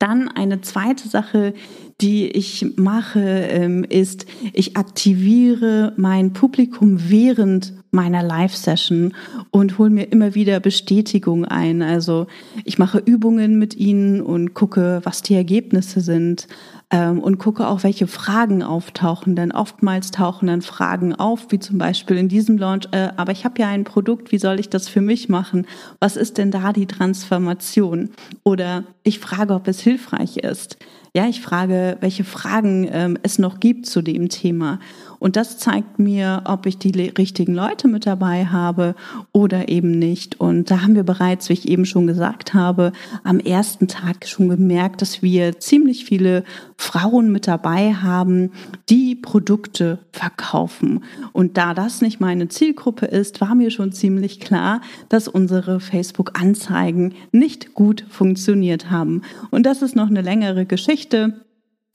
Dann 0.00 0.28
eine 0.28 0.62
zweite 0.62 1.08
Sache, 1.08 1.52
die 2.00 2.26
ich 2.26 2.66
mache, 2.76 3.20
ähm, 3.20 3.84
ist, 3.84 4.24
ich 4.54 4.78
aktiviere 4.78 5.92
mein 5.98 6.32
Publikum 6.32 7.10
während 7.10 7.74
meiner 7.90 8.22
Live-Session 8.22 9.14
und 9.50 9.76
hole 9.76 9.90
mir 9.90 10.04
immer 10.04 10.34
wieder 10.34 10.58
Bestätigung 10.58 11.44
ein. 11.44 11.82
Also 11.82 12.28
ich 12.64 12.78
mache 12.78 12.98
Übungen 12.98 13.58
mit 13.58 13.76
ihnen 13.76 14.22
und 14.22 14.54
gucke, 14.54 15.00
was 15.04 15.20
die 15.20 15.34
Ergebnisse 15.34 16.00
sind 16.00 16.48
ähm, 16.90 17.20
und 17.20 17.38
gucke 17.38 17.66
auch, 17.68 17.82
welche 17.82 18.06
Fragen 18.06 18.62
auftauchen. 18.62 19.36
Denn 19.36 19.52
oftmals 19.52 20.10
tauchen 20.10 20.48
dann 20.48 20.62
Fragen 20.62 21.14
auf, 21.14 21.46
wie 21.50 21.58
zum 21.58 21.78
Beispiel 21.78 22.16
in 22.16 22.28
diesem 22.28 22.58
Launch, 22.58 22.88
äh, 22.92 23.10
aber 23.16 23.32
ich 23.32 23.44
habe 23.44 23.60
ja 23.60 23.68
ein 23.68 23.84
Produkt, 23.84 24.32
wie 24.32 24.38
soll 24.38 24.58
ich 24.60 24.68
das 24.68 24.88
für 24.88 25.00
mich 25.00 25.28
machen? 25.28 25.66
Was 26.00 26.16
ist 26.16 26.38
denn 26.38 26.50
da 26.50 26.72
die 26.72 26.86
Transformation? 26.86 28.10
Oder 28.42 28.84
ich 29.02 29.18
frage, 29.18 29.54
ob 29.54 29.68
es 29.68 29.80
hilfreich 29.80 30.38
ist. 30.38 30.78
Ja, 31.14 31.26
ich 31.26 31.40
frage, 31.40 31.96
welche 32.00 32.22
Fragen 32.22 32.88
ähm, 32.90 33.18
es 33.22 33.38
noch 33.38 33.58
gibt 33.58 33.86
zu 33.86 34.00
dem 34.00 34.28
Thema. 34.28 34.78
Und 35.20 35.36
das 35.36 35.58
zeigt 35.58 35.98
mir, 35.98 36.42
ob 36.46 36.66
ich 36.66 36.78
die 36.78 36.90
richtigen 37.10 37.54
Leute 37.54 37.86
mit 37.86 38.06
dabei 38.06 38.46
habe 38.46 38.96
oder 39.32 39.68
eben 39.68 39.92
nicht. 39.92 40.40
Und 40.40 40.70
da 40.70 40.82
haben 40.82 40.96
wir 40.96 41.04
bereits, 41.04 41.48
wie 41.48 41.52
ich 41.52 41.68
eben 41.68 41.84
schon 41.84 42.06
gesagt 42.06 42.54
habe, 42.54 42.92
am 43.22 43.38
ersten 43.38 43.86
Tag 43.86 44.26
schon 44.26 44.48
gemerkt, 44.48 45.02
dass 45.02 45.22
wir 45.22 45.60
ziemlich 45.60 46.06
viele 46.06 46.42
Frauen 46.76 47.30
mit 47.30 47.46
dabei 47.46 47.92
haben, 47.92 48.50
die 48.88 49.14
Produkte 49.14 49.98
verkaufen. 50.12 51.04
Und 51.32 51.58
da 51.58 51.74
das 51.74 52.00
nicht 52.00 52.20
meine 52.20 52.48
Zielgruppe 52.48 53.06
ist, 53.06 53.42
war 53.42 53.54
mir 53.54 53.70
schon 53.70 53.92
ziemlich 53.92 54.40
klar, 54.40 54.80
dass 55.10 55.28
unsere 55.28 55.80
Facebook-Anzeigen 55.80 57.14
nicht 57.30 57.74
gut 57.74 58.06
funktioniert 58.08 58.90
haben. 58.90 59.22
Und 59.50 59.66
das 59.66 59.82
ist 59.82 59.94
noch 59.94 60.08
eine 60.08 60.22
längere 60.22 60.64
Geschichte. 60.64 61.44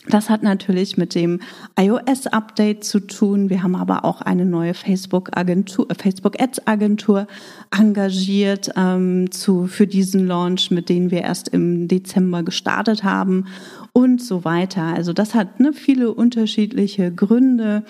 Das 0.10 0.30
hat 0.30 0.44
natürlich 0.44 0.98
mit 0.98 1.16
dem 1.16 1.40
iOS-Update 1.80 2.84
zu 2.84 3.00
tun. 3.00 3.50
Wir 3.50 3.64
haben 3.64 3.76
aber 3.76 4.06
auch 4.06 4.22
eine 4.22 4.46
neue 4.46 4.74
Facebook-Agentur, 4.74 5.90
äh, 5.90 5.96
Facebook 5.96 6.40
Ads-Agentur 6.40 7.28
engagiert 7.76 8.70
ähm, 8.76 9.32
zu, 9.32 9.68
für 9.68 9.88
diesen 9.88 10.28
Launch, 10.28 10.70
mit 10.70 10.90
denen 10.90 11.10
wir 11.10 11.22
erst 11.22 11.48
im 11.50 11.88
Dezember 11.88 12.44
gestartet 12.44 13.04
haben 13.04 13.46
und 13.94 14.22
so 14.22 14.46
weiter. 14.46 14.84
Also 14.84 15.14
das 15.14 15.34
hat 15.34 15.60
ne, 15.60 15.74
viele 15.74 16.14
unterschiedliche 16.14 17.12
Gründe. 17.12 17.84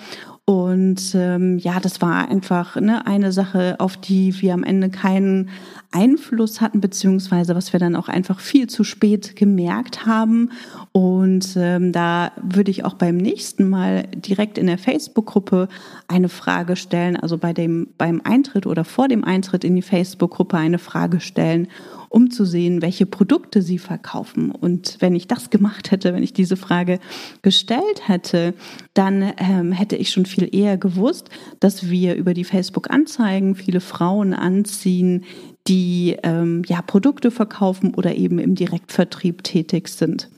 Und 0.48 1.12
ähm, 1.16 1.58
ja, 1.58 1.80
das 1.80 2.00
war 2.00 2.28
einfach 2.28 2.76
ne, 2.76 3.04
eine 3.04 3.32
Sache, 3.32 3.74
auf 3.80 3.96
die 3.96 4.40
wir 4.40 4.54
am 4.54 4.62
Ende 4.62 4.90
keinen 4.90 5.48
Einfluss 5.90 6.60
hatten, 6.60 6.80
beziehungsweise 6.80 7.56
was 7.56 7.72
wir 7.72 7.80
dann 7.80 7.96
auch 7.96 8.08
einfach 8.08 8.38
viel 8.38 8.68
zu 8.68 8.84
spät 8.84 9.34
gemerkt 9.34 10.06
haben. 10.06 10.52
Und 10.92 11.56
ähm, 11.56 11.90
da 11.90 12.30
würde 12.40 12.70
ich 12.70 12.84
auch 12.84 12.94
beim 12.94 13.16
nächsten 13.16 13.68
Mal 13.68 14.04
direkt 14.14 14.56
in 14.56 14.68
der 14.68 14.78
Facebook-Gruppe 14.78 15.66
eine 16.06 16.28
Frage 16.28 16.76
stellen, 16.76 17.16
also 17.16 17.38
bei 17.38 17.52
dem, 17.52 17.88
beim 17.98 18.20
Eintritt 18.22 18.66
oder 18.66 18.84
vor 18.84 19.08
dem 19.08 19.24
Eintritt 19.24 19.64
in 19.64 19.74
die 19.74 19.82
Facebook-Gruppe 19.82 20.56
eine 20.56 20.78
Frage 20.78 21.18
stellen 21.18 21.66
um 22.08 22.30
zu 22.30 22.44
sehen, 22.44 22.82
welche 22.82 23.06
Produkte 23.06 23.62
sie 23.62 23.78
verkaufen. 23.78 24.50
Und 24.50 24.96
wenn 25.00 25.14
ich 25.14 25.28
das 25.28 25.50
gemacht 25.50 25.90
hätte, 25.90 26.14
wenn 26.14 26.22
ich 26.22 26.32
diese 26.32 26.56
Frage 26.56 26.98
gestellt 27.42 28.06
hätte, 28.06 28.54
dann 28.94 29.32
ähm, 29.38 29.72
hätte 29.72 29.96
ich 29.96 30.10
schon 30.10 30.26
viel 30.26 30.48
eher 30.54 30.76
gewusst, 30.76 31.30
dass 31.60 31.90
wir 31.90 32.14
über 32.14 32.34
die 32.34 32.44
Facebook-Anzeigen 32.44 33.54
viele 33.54 33.80
Frauen 33.80 34.34
anziehen, 34.34 35.24
die 35.68 36.16
ähm, 36.22 36.62
ja 36.66 36.82
Produkte 36.82 37.30
verkaufen 37.30 37.94
oder 37.94 38.14
eben 38.14 38.38
im 38.38 38.54
Direktvertrieb 38.54 39.42
tätig 39.42 39.88
sind. 39.88 40.30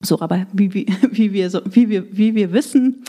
So, 0.00 0.20
aber 0.20 0.46
wie, 0.52 0.74
wie, 0.74 0.86
wie, 1.10 1.32
wir, 1.32 1.50
so, 1.50 1.60
wie, 1.64 1.88
wir, 1.88 2.16
wie 2.16 2.34
wir 2.34 2.52
wissen, 2.52 3.04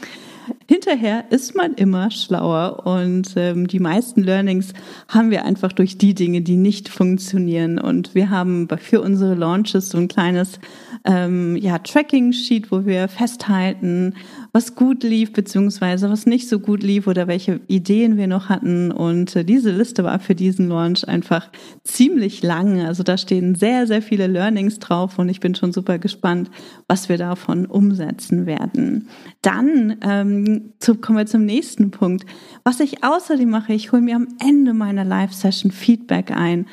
hinterher 0.68 1.26
ist 1.30 1.56
man 1.56 1.74
immer 1.74 2.12
schlauer 2.12 2.86
und 2.86 3.34
ähm, 3.36 3.68
die 3.68 3.80
meisten 3.80 4.24
Learnings 4.24 4.74
haben 5.08 5.32
wir 5.32 5.46
einfach 5.46 5.72
durch 5.72 5.98
die 5.98 6.14
Dinge, 6.14 6.42
die 6.42 6.58
nicht 6.58 6.90
funktionieren. 6.90 7.80
Und 7.80 8.16
wir 8.16 8.30
haben 8.30 8.68
für 8.80 9.02
unsere 9.02 9.36
Launches 9.36 9.90
so 9.90 9.98
ein 9.98 10.08
kleines 10.08 10.60
ähm, 11.08 11.56
ja, 11.56 11.80
Tracking-Sheet, 11.80 12.70
wo 12.70 12.86
wir 12.86 13.08
festhalten, 13.08 14.14
was 14.52 14.76
gut 14.76 15.04
lief, 15.04 15.32
beziehungsweise 15.32 16.10
was 16.10 16.26
nicht 16.26 16.50
so 16.50 16.60
gut 16.60 16.84
lief 16.84 17.08
oder 17.08 17.28
welche 17.28 17.62
Ideen 17.68 18.18
wir 18.18 18.28
noch 18.28 18.50
hatten. 18.50 18.92
Und 18.92 19.36
äh, 19.36 19.46
diese 19.46 19.72
Liste 19.72 20.04
war 20.04 20.20
für 20.20 20.36
diesen 20.36 20.68
Launch 20.68 21.08
einfach 21.08 21.50
ziemlich 21.84 22.44
lang. 22.44 22.82
Also 22.82 23.04
da 23.04 23.18
stehen 23.18 23.56
sehr, 23.56 23.88
sehr 23.88 24.02
viele 24.02 24.28
Learnings 24.28 24.80
drauf 24.80 25.18
und 25.18 25.30
ich 25.30 25.40
bin 25.40 25.56
schon 25.56 25.72
super 25.72 25.98
gespannt, 25.98 26.52
was 26.90 27.08
wir 27.08 27.18
davon 27.18 27.66
umsetzen 27.66 28.46
werden. 28.46 29.08
Dann 29.42 29.96
ähm, 30.02 30.74
zu, 30.80 30.96
kommen 30.96 31.20
wir 31.20 31.26
zum 31.26 31.46
nächsten 31.46 31.90
Punkt. 31.90 32.26
Was 32.66 32.82
ich 32.82 33.06
außerdem 33.06 33.50
mache, 33.50 33.72
ich 33.72 33.94
hole 33.94 34.02
mir 34.02 34.18
am 34.18 34.28
Ende 34.46 34.74
meiner 34.74 35.06
Live-Session 35.06 35.72
Feedback 35.72 36.32
ein 36.32 36.66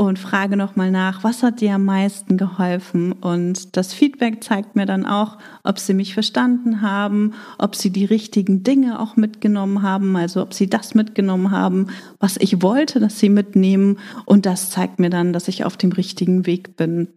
und 0.00 0.18
frage 0.18 0.56
nochmal 0.56 0.90
nach, 0.90 1.24
was 1.24 1.42
hat 1.42 1.60
dir 1.60 1.74
am 1.74 1.84
meisten 1.84 2.38
geholfen? 2.38 3.12
Und 3.12 3.76
das 3.76 3.92
Feedback 3.92 4.42
zeigt 4.42 4.74
mir 4.74 4.86
dann 4.86 5.04
auch, 5.04 5.36
ob 5.62 5.78
sie 5.78 5.92
mich 5.92 6.14
verstanden 6.14 6.80
haben, 6.80 7.34
ob 7.58 7.76
sie 7.76 7.90
die 7.90 8.06
richtigen 8.06 8.62
Dinge 8.62 8.98
auch 8.98 9.16
mitgenommen 9.16 9.82
haben, 9.82 10.16
also 10.16 10.40
ob 10.40 10.54
sie 10.54 10.70
das 10.70 10.94
mitgenommen 10.94 11.50
haben, 11.50 11.88
was 12.18 12.38
ich 12.38 12.62
wollte, 12.62 12.98
dass 12.98 13.18
sie 13.18 13.28
mitnehmen. 13.28 13.98
Und 14.24 14.46
das 14.46 14.70
zeigt 14.70 15.00
mir 15.00 15.10
dann, 15.10 15.34
dass 15.34 15.48
ich 15.48 15.66
auf 15.66 15.76
dem 15.76 15.92
richtigen 15.92 16.46
Weg 16.46 16.78
bin. 16.78 17.08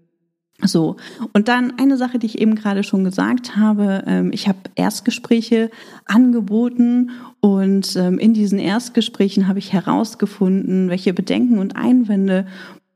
So, 0.62 0.98
und 1.33 1.48
dann 1.48 1.74
eine 1.77 1.98
Sache, 1.98 2.19
die 2.19 2.27
ich 2.27 2.39
eben 2.39 2.55
gerade 2.55 2.83
schon 2.83 3.03
gesagt 3.03 3.57
habe. 3.57 4.03
Ähm, 4.05 4.31
ich 4.33 4.48
habe 4.48 4.60
Erstgespräche 4.75 5.72
angeboten 6.05 7.12
und 7.41 7.95
ähm, 7.95 8.19
in 8.19 8.33
diesen 8.33 8.60
Erstgesprächen 8.60 9.48
habe 9.48 9.60
ich 9.60 9.74
herausgefunden, 9.74 10.89
welche 10.89 11.13
Bedenken 11.13 11.57
und 11.57 11.75
Einwände 11.75 12.45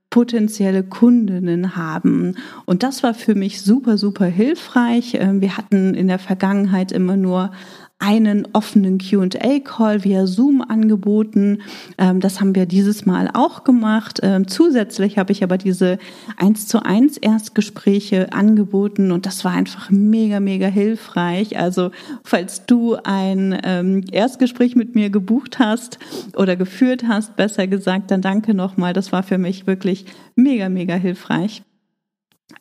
potenzielle 0.09 0.83
Kundinnen 0.83 1.75
haben. 1.75 2.37
Und 2.65 2.83
das 2.83 3.03
war 3.03 3.13
für 3.13 3.35
mich 3.35 3.61
super, 3.61 3.97
super 3.97 4.25
hilfreich. 4.25 5.15
Ähm, 5.15 5.41
wir 5.41 5.57
hatten 5.57 5.95
in 5.95 6.07
der 6.07 6.19
Vergangenheit 6.19 6.91
immer 6.91 7.17
nur 7.17 7.51
einen 7.99 8.47
offenen 8.53 8.99
QA-Call 8.99 10.03
via 10.03 10.27
Zoom 10.27 10.61
angeboten. 10.61 11.61
Ähm, 11.97 12.19
das 12.19 12.39
haben 12.39 12.53
wir 12.53 12.67
dieses 12.67 13.05
Mal 13.05 13.29
auch 13.33 13.63
gemacht. 13.63 14.19
Ähm, 14.21 14.47
zusätzlich 14.47 15.17
habe 15.17 15.31
ich 15.31 15.43
aber 15.43 15.57
diese 15.57 15.97
1 16.37 16.67
zu 16.67 16.85
1 16.85 17.17
Erstgespräche 17.17 18.31
angeboten 18.33 19.11
und 19.11 19.25
das 19.25 19.43
war 19.43 19.53
einfach 19.53 19.89
mega, 19.89 20.39
mega 20.39 20.67
hilfreich. 20.67 21.57
Also 21.57 21.91
falls 22.23 22.65
du 22.67 22.97
ein 23.03 23.59
ähm, 23.63 24.03
Erstgespräch 24.11 24.75
mit 24.75 24.93
mir 24.93 25.09
gebucht 25.09 25.57
hast 25.57 25.97
oder 26.35 26.55
geführt 26.55 27.05
hast, 27.07 27.35
besser 27.35 27.65
gesagt, 27.65 28.11
dann 28.11 28.21
danke 28.21 28.53
nochmal. 28.53 28.93
Das 28.93 29.11
war 29.11 29.23
für 29.23 29.39
mich 29.39 29.65
wirklich 29.65 30.05
mega, 30.35 30.69
mega 30.69 30.93
hilfreich. 30.93 31.63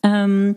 Ähm, 0.03 0.57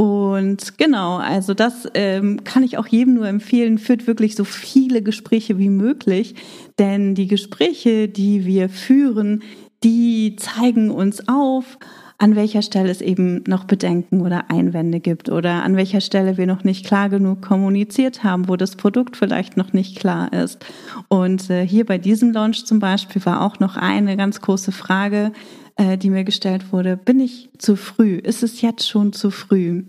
und 0.00 0.78
genau, 0.78 1.18
also 1.18 1.52
das 1.52 1.86
ähm, 1.92 2.42
kann 2.42 2.62
ich 2.62 2.78
auch 2.78 2.86
jedem 2.86 3.12
nur 3.16 3.28
empfehlen, 3.28 3.76
führt 3.76 4.06
wirklich 4.06 4.34
so 4.34 4.44
viele 4.44 5.02
Gespräche 5.02 5.58
wie 5.58 5.68
möglich, 5.68 6.36
denn 6.78 7.14
die 7.14 7.26
Gespräche, 7.26 8.08
die 8.08 8.46
wir 8.46 8.70
führen, 8.70 9.42
die 9.84 10.36
zeigen 10.36 10.90
uns 10.90 11.28
auf, 11.28 11.76
an 12.16 12.34
welcher 12.34 12.62
Stelle 12.62 12.88
es 12.88 13.02
eben 13.02 13.44
noch 13.46 13.64
Bedenken 13.64 14.22
oder 14.22 14.50
Einwände 14.50 15.00
gibt 15.00 15.28
oder 15.28 15.64
an 15.64 15.76
welcher 15.76 16.00
Stelle 16.00 16.38
wir 16.38 16.46
noch 16.46 16.64
nicht 16.64 16.86
klar 16.86 17.10
genug 17.10 17.42
kommuniziert 17.42 18.24
haben, 18.24 18.48
wo 18.48 18.56
das 18.56 18.76
Produkt 18.76 19.18
vielleicht 19.18 19.58
noch 19.58 19.74
nicht 19.74 19.98
klar 19.98 20.32
ist. 20.32 20.64
Und 21.08 21.50
äh, 21.50 21.66
hier 21.66 21.84
bei 21.84 21.98
diesem 21.98 22.32
Launch 22.32 22.64
zum 22.64 22.78
Beispiel 22.78 23.22
war 23.26 23.42
auch 23.42 23.58
noch 23.58 23.76
eine 23.76 24.16
ganz 24.16 24.40
große 24.40 24.72
Frage, 24.72 25.32
äh, 25.76 25.96
die 25.96 26.10
mir 26.10 26.24
gestellt 26.24 26.72
wurde, 26.72 26.96
bin 26.96 27.20
ich 27.20 27.50
zu 27.58 27.76
früh? 27.76 28.16
Ist 28.16 28.42
es 28.42 28.60
jetzt 28.60 28.88
schon 28.88 29.12
zu 29.12 29.30
früh? 29.30 29.84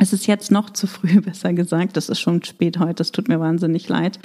Es 0.00 0.12
ist 0.12 0.26
jetzt 0.26 0.50
noch 0.50 0.70
zu 0.70 0.86
früh, 0.86 1.20
besser 1.24 1.52
gesagt. 1.52 1.96
Das 1.96 2.08
ist 2.08 2.20
schon 2.20 2.42
spät 2.44 2.78
heute. 2.78 3.02
Es 3.02 3.12
tut 3.12 3.28
mir 3.28 3.40
wahnsinnig 3.40 3.88
leid. 3.88 4.18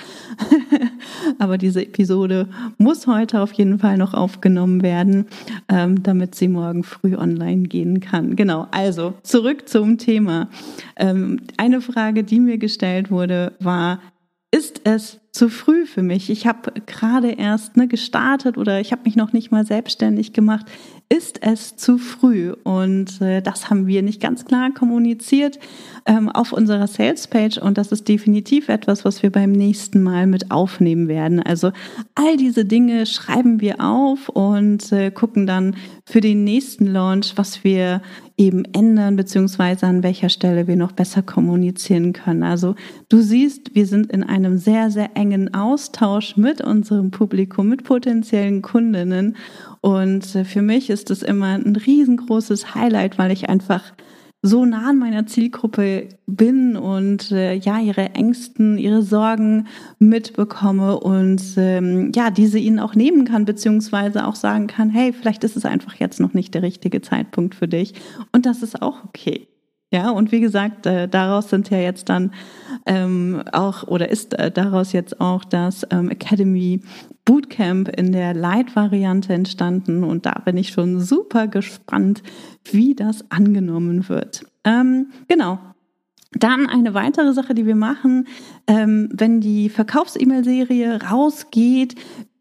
Aber 1.40 1.58
diese 1.58 1.82
Episode 1.84 2.48
muss 2.78 3.08
heute 3.08 3.42
auf 3.42 3.54
jeden 3.54 3.80
Fall 3.80 3.98
noch 3.98 4.14
aufgenommen 4.14 4.84
werden, 4.84 5.26
ähm, 5.70 6.04
damit 6.04 6.36
sie 6.36 6.48
morgen 6.48 6.84
früh 6.84 7.16
online 7.16 7.64
gehen 7.64 8.00
kann. 8.00 8.36
Genau. 8.36 8.68
Also 8.72 9.14
zurück 9.24 9.68
zum 9.68 9.98
Thema. 9.98 10.50
Ähm, 10.96 11.42
eine 11.58 11.82
Frage, 11.82 12.24
die 12.24 12.40
mir 12.40 12.58
gestellt 12.58 13.10
wurde, 13.10 13.54
war, 13.60 14.00
ist 14.52 14.82
es 14.84 15.20
zu 15.34 15.50
früh 15.50 15.86
für 15.86 16.04
mich? 16.04 16.30
Ich 16.30 16.46
habe 16.46 16.72
gerade 16.86 17.32
erst 17.32 17.76
ne, 17.76 17.88
gestartet 17.88 18.58
oder 18.58 18.80
ich 18.80 18.92
habe 18.92 19.02
mich 19.06 19.16
noch 19.16 19.34
nicht 19.34 19.52
mal 19.52 19.66
selbstständig 19.66 20.32
gemacht. 20.32 20.68
Ist 21.10 21.44
es 21.44 21.76
zu 21.76 21.98
früh? 21.98 22.54
Und 22.64 23.20
äh, 23.20 23.42
das 23.42 23.70
haben 23.70 23.88
wir 23.88 24.04
nicht 24.04 24.22
ganz 24.22 24.46
klar 24.46 24.72
kommuniziert 24.74 25.60
ähm, 26.06 26.30
auf 26.30 26.54
unserer 26.54 26.88
Sales-Page 26.88 27.58
und 27.58 27.78
das 27.78 27.92
ist 27.92 28.08
definitiv 28.08 28.70
etwas, 28.70 29.06
was 29.06 29.24
wir 29.24 29.32
beim 29.32 29.52
nächsten 29.52 30.04
Mal 30.04 30.28
mit 30.28 30.52
aufnehmen 30.52 31.08
werden. 31.08 31.42
Also 31.42 31.72
all 32.16 32.38
diese 32.38 32.66
Dinge 32.66 33.06
schreiben 33.06 33.60
wir 33.60 33.82
auf 33.82 34.30
und 34.30 34.92
äh, 34.92 35.12
gucken 35.12 35.48
dann 35.48 35.76
für 36.06 36.22
den 36.22 36.44
nächsten 36.44 36.86
Launch, 36.86 37.34
was 37.38 37.64
wir 37.64 38.02
eben 38.38 38.66
ändern, 38.74 39.16
beziehungsweise 39.16 39.86
an 39.86 40.04
welcher 40.04 40.30
Stelle 40.30 40.68
wir 40.68 40.76
noch 40.76 40.92
besser 40.92 41.22
kommunizieren 41.22 42.14
können. 42.14 42.44
Also 42.44 42.76
du 43.10 43.22
siehst, 43.22 43.76
wir 43.76 43.86
sind 43.86 44.12
in 44.12 44.24
einem 44.24 44.58
sehr, 44.58 44.90
sehr 44.90 45.16
engen 45.16 45.23
Austausch 45.54 46.36
mit 46.38 46.62
unserem 46.62 47.12
Publikum, 47.12 47.70
mit 47.70 47.84
potenziellen 47.84 48.62
Kundinnen. 48.62 49.38
Und 49.82 50.36
äh, 50.36 50.44
für 50.44 50.62
mich 50.62 50.90
ist 50.90 51.12
es 51.12 51.24
immer 51.24 51.56
ein 51.56 51.76
riesengroßes 51.76 52.76
Highlight, 52.76 53.18
weil 53.18 53.32
ich 53.32 53.50
einfach 53.50 53.94
so 54.46 54.66
nah 54.66 54.90
an 54.90 54.98
meiner 54.98 55.26
Zielgruppe 55.26 56.10
bin 56.28 56.76
und 56.76 57.32
äh, 57.32 57.54
ja 57.54 57.80
ihre 57.80 58.10
Ängsten, 58.10 58.78
ihre 58.78 59.02
Sorgen 59.02 59.68
mitbekomme 60.00 61.00
und 61.00 61.42
ähm, 61.56 62.12
ja 62.14 62.30
diese 62.30 62.60
ihnen 62.60 62.80
auch 62.80 62.94
nehmen 62.94 63.24
kann 63.24 63.46
beziehungsweise 63.46 64.28
auch 64.28 64.36
sagen 64.36 64.68
kann, 64.68 64.90
hey, 64.90 65.14
vielleicht 65.14 65.46
ist 65.46 65.56
es 65.56 65.64
einfach 65.64 65.96
jetzt 65.96 66.20
noch 66.20 66.34
nicht 66.34 66.54
der 66.54 66.62
richtige 66.62 67.02
Zeitpunkt 67.02 67.56
für 67.56 67.70
dich 67.70 67.94
und 68.34 68.46
das 68.46 68.62
ist 68.62 68.82
auch 68.82 69.06
okay. 69.06 69.48
Ja, 69.94 70.10
und 70.10 70.32
wie 70.32 70.40
gesagt, 70.40 70.88
äh, 70.88 71.08
daraus 71.08 71.52
sind 71.52 71.70
ja 71.70 71.78
jetzt 71.78 72.10
dann 72.10 72.32
ähm, 72.88 73.44
auch 73.52 73.84
oder 73.84 74.10
ist 74.10 74.34
äh, 74.34 74.50
daraus 74.50 74.92
jetzt 74.92 75.22
auch 75.22 75.46
das 75.46 75.86
ähm, 75.92 76.10
Academy 76.10 76.82
Bootcamp 77.26 77.90
in 77.90 78.12
der 78.12 78.34
Light-Variante 78.34 79.32
entstanden 79.34 80.04
und 80.04 80.26
da 80.26 80.42
bin 80.44 80.58
ich 80.58 80.70
schon 80.70 81.00
super 81.00 81.48
gespannt, 81.48 82.24
wie 82.72 82.96
das 82.96 83.30
angenommen 83.30 84.10
wird. 84.10 84.44
Ähm, 84.64 85.12
genau. 85.28 85.60
Dann 86.32 86.68
eine 86.68 86.96
weitere 86.96 87.32
Sache, 87.34 87.54
die 87.54 87.68
wir 87.68 87.76
machen, 87.76 88.28
ähm, 88.66 89.10
wenn 89.14 89.42
die 89.42 89.70
Verkaufs-E-Mail-Serie 89.70 91.04
rausgeht, 91.04 91.94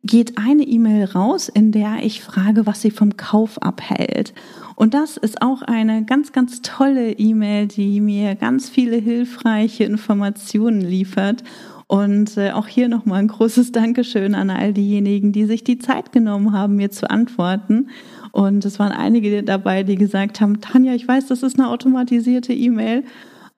geht 0.04 0.36
eine 0.36 0.64
E-Mail 0.64 1.04
raus, 1.04 1.48
in 1.48 1.70
der 1.70 2.02
ich 2.02 2.22
frage, 2.22 2.66
was 2.66 2.82
sie 2.82 2.90
vom 2.90 3.16
Kauf 3.16 3.62
abhält. 3.62 4.34
Und 4.74 4.94
das 4.94 5.16
ist 5.16 5.42
auch 5.42 5.62
eine 5.62 6.04
ganz, 6.04 6.32
ganz 6.32 6.60
tolle 6.62 7.12
E-Mail, 7.12 7.68
die 7.68 8.00
mir 8.00 8.34
ganz 8.34 8.68
viele 8.68 8.96
hilfreiche 8.96 9.84
Informationen 9.84 10.80
liefert. 10.80 11.44
Und 11.86 12.36
äh, 12.38 12.52
auch 12.52 12.66
hier 12.66 12.88
nochmal 12.88 13.20
ein 13.20 13.28
großes 13.28 13.70
Dankeschön 13.70 14.34
an 14.34 14.50
all 14.50 14.72
diejenigen, 14.72 15.30
die 15.30 15.44
sich 15.44 15.62
die 15.62 15.78
Zeit 15.78 16.10
genommen 16.10 16.52
haben, 16.52 16.76
mir 16.76 16.90
zu 16.90 17.08
antworten. 17.10 17.90
Und 18.32 18.64
es 18.64 18.78
waren 18.78 18.92
einige 18.92 19.42
dabei, 19.42 19.82
die 19.82 19.96
gesagt 19.96 20.40
haben, 20.40 20.60
Tanja, 20.60 20.94
ich 20.94 21.06
weiß, 21.06 21.26
das 21.26 21.42
ist 21.42 21.58
eine 21.58 21.68
automatisierte 21.68 22.54
E-Mail, 22.54 23.04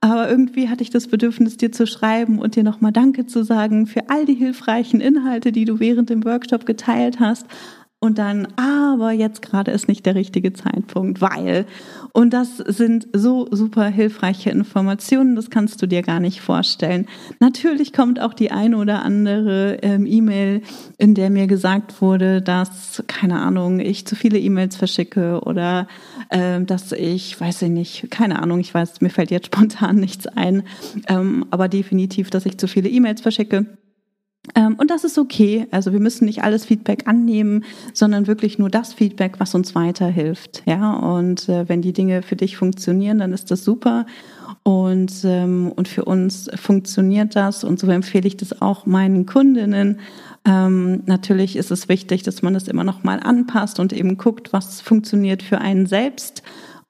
aber 0.05 0.29
irgendwie 0.29 0.69
hatte 0.69 0.83
ich 0.83 0.91
das 0.91 1.09
Bedürfnis, 1.09 1.57
dir 1.57 1.73
zu 1.73 1.87
schreiben 1.87 2.39
und 2.39 2.57
dir 2.57 2.63
nochmal 2.63 2.93
Danke 2.93 3.25
zu 3.25 3.43
sagen 3.43 3.87
für 3.87 4.11
all 4.11 4.27
die 4.27 4.35
hilfreichen 4.35 5.01
Inhalte, 5.01 5.51
die 5.51 5.65
du 5.65 5.81
während 5.81 6.11
dem 6.11 6.27
Workshop 6.27 6.67
geteilt 6.67 7.21
hast, 7.21 7.47
und 8.05 8.19
dann, 8.19 8.49
aber 8.57 9.13
jetzt 9.13 9.41
gerade 9.41 9.71
ist 9.71 9.89
nicht 9.89 10.05
der 10.05 10.15
richtige 10.15 10.53
Zeitpunkt, 10.53 11.23
weil. 11.23 11.65
Und 12.13 12.35
das 12.35 12.59
sind 12.59 13.09
so 13.15 13.49
super 13.51 13.87
hilfreiche 13.87 14.51
Informationen, 14.51 15.37
das 15.37 15.49
kannst 15.49 15.81
du 15.81 15.87
dir 15.87 16.03
gar 16.03 16.21
nicht 16.21 16.43
vorstellen. 16.43 17.07
Natürlich 17.41 17.95
kommt 17.95 18.21
auch 18.21 18.35
die 18.35 18.51
eine 18.51 18.77
oder 18.77 19.03
andere 19.03 19.79
ähm, 19.81 20.05
E-Mail, 20.05 20.61
in 20.99 21.15
der 21.15 21.31
mir 21.31 21.47
gesagt 21.47 22.03
wurde, 22.03 22.43
dass, 22.43 23.03
keine 23.07 23.41
Ahnung, 23.41 23.81
ich 23.81 24.07
zu 24.07 24.17
viele 24.17 24.39
E-Mails 24.39 24.77
verschicke 24.77 25.41
oder 25.41 25.89
äh, 26.29 26.61
dass 26.61 26.93
ich, 26.93 27.41
weiß 27.41 27.63
ich 27.63 27.71
nicht, 27.71 28.11
keine 28.11 28.43
Ahnung, 28.43 28.61
ich 28.61 28.75
weiß, 28.75 29.01
mir 29.01 29.09
fällt 29.09 29.31
jetzt 29.31 29.47
spontan 29.55 29.97
nichts 29.97 30.27
ein, 30.27 30.65
ähm, 31.09 31.47
aber 31.51 31.69
definitiv, 31.69 32.29
dass 32.29 32.45
ich 32.45 32.59
zu 32.59 32.69
viele 32.69 32.91
E-Mails 32.91 33.23
verschicke. 33.23 33.65
Ähm, 34.55 34.75
und 34.77 34.91
das 34.91 35.05
ist 35.05 35.19
okay. 35.19 35.67
Also 35.71 35.93
wir 35.93 36.01
müssen 36.01 36.27
nicht 36.27 36.43
alles 36.43 36.67
Feedback 36.67 37.07
annehmen, 37.07 37.65
sondern 37.93 38.27
wirklich 38.27 38.59
nur 38.59 38.71
das 38.71 38.93
Feedback, 38.93 39.35
was 39.39 39.55
uns 39.55 39.75
weiterhilft. 39.75 40.63
Ja, 40.67 40.95
und 40.95 41.49
äh, 41.49 41.69
wenn 41.69 41.83
die 41.83 41.93
Dinge 41.93 42.23
für 42.23 42.37
dich 42.37 42.57
funktionieren, 42.57 43.19
dann 43.19 43.33
ist 43.33 43.51
das 43.51 43.65
super. 43.65 44.07
Und, 44.63 45.13
ähm, 45.25 45.73
und 45.75 45.89
für 45.89 46.05
uns 46.05 46.51
funktioniert 46.55 47.37
das. 47.37 47.65
Und 47.65 47.79
so 47.79 47.87
empfehle 47.89 48.27
ich 48.27 48.37
das 48.37 48.61
auch 48.61 48.87
meinen 48.87 49.27
Kundinnen. 49.27 50.01
Ähm, 50.47 51.03
natürlich 51.07 51.57
ist 51.57 51.71
es 51.71 51.89
wichtig, 51.89 52.23
dass 52.23 52.43
man 52.43 52.55
das 52.55 52.69
immer 52.69 52.85
noch 52.85 53.03
mal 53.03 53.21
anpasst 53.21 53.81
und 53.81 53.93
eben 53.93 54.19
guckt, 54.19 54.53
was 54.53 54.81
funktioniert 54.81 55.43
für 55.43 55.59
einen 55.59 55.87
selbst. 55.87 56.43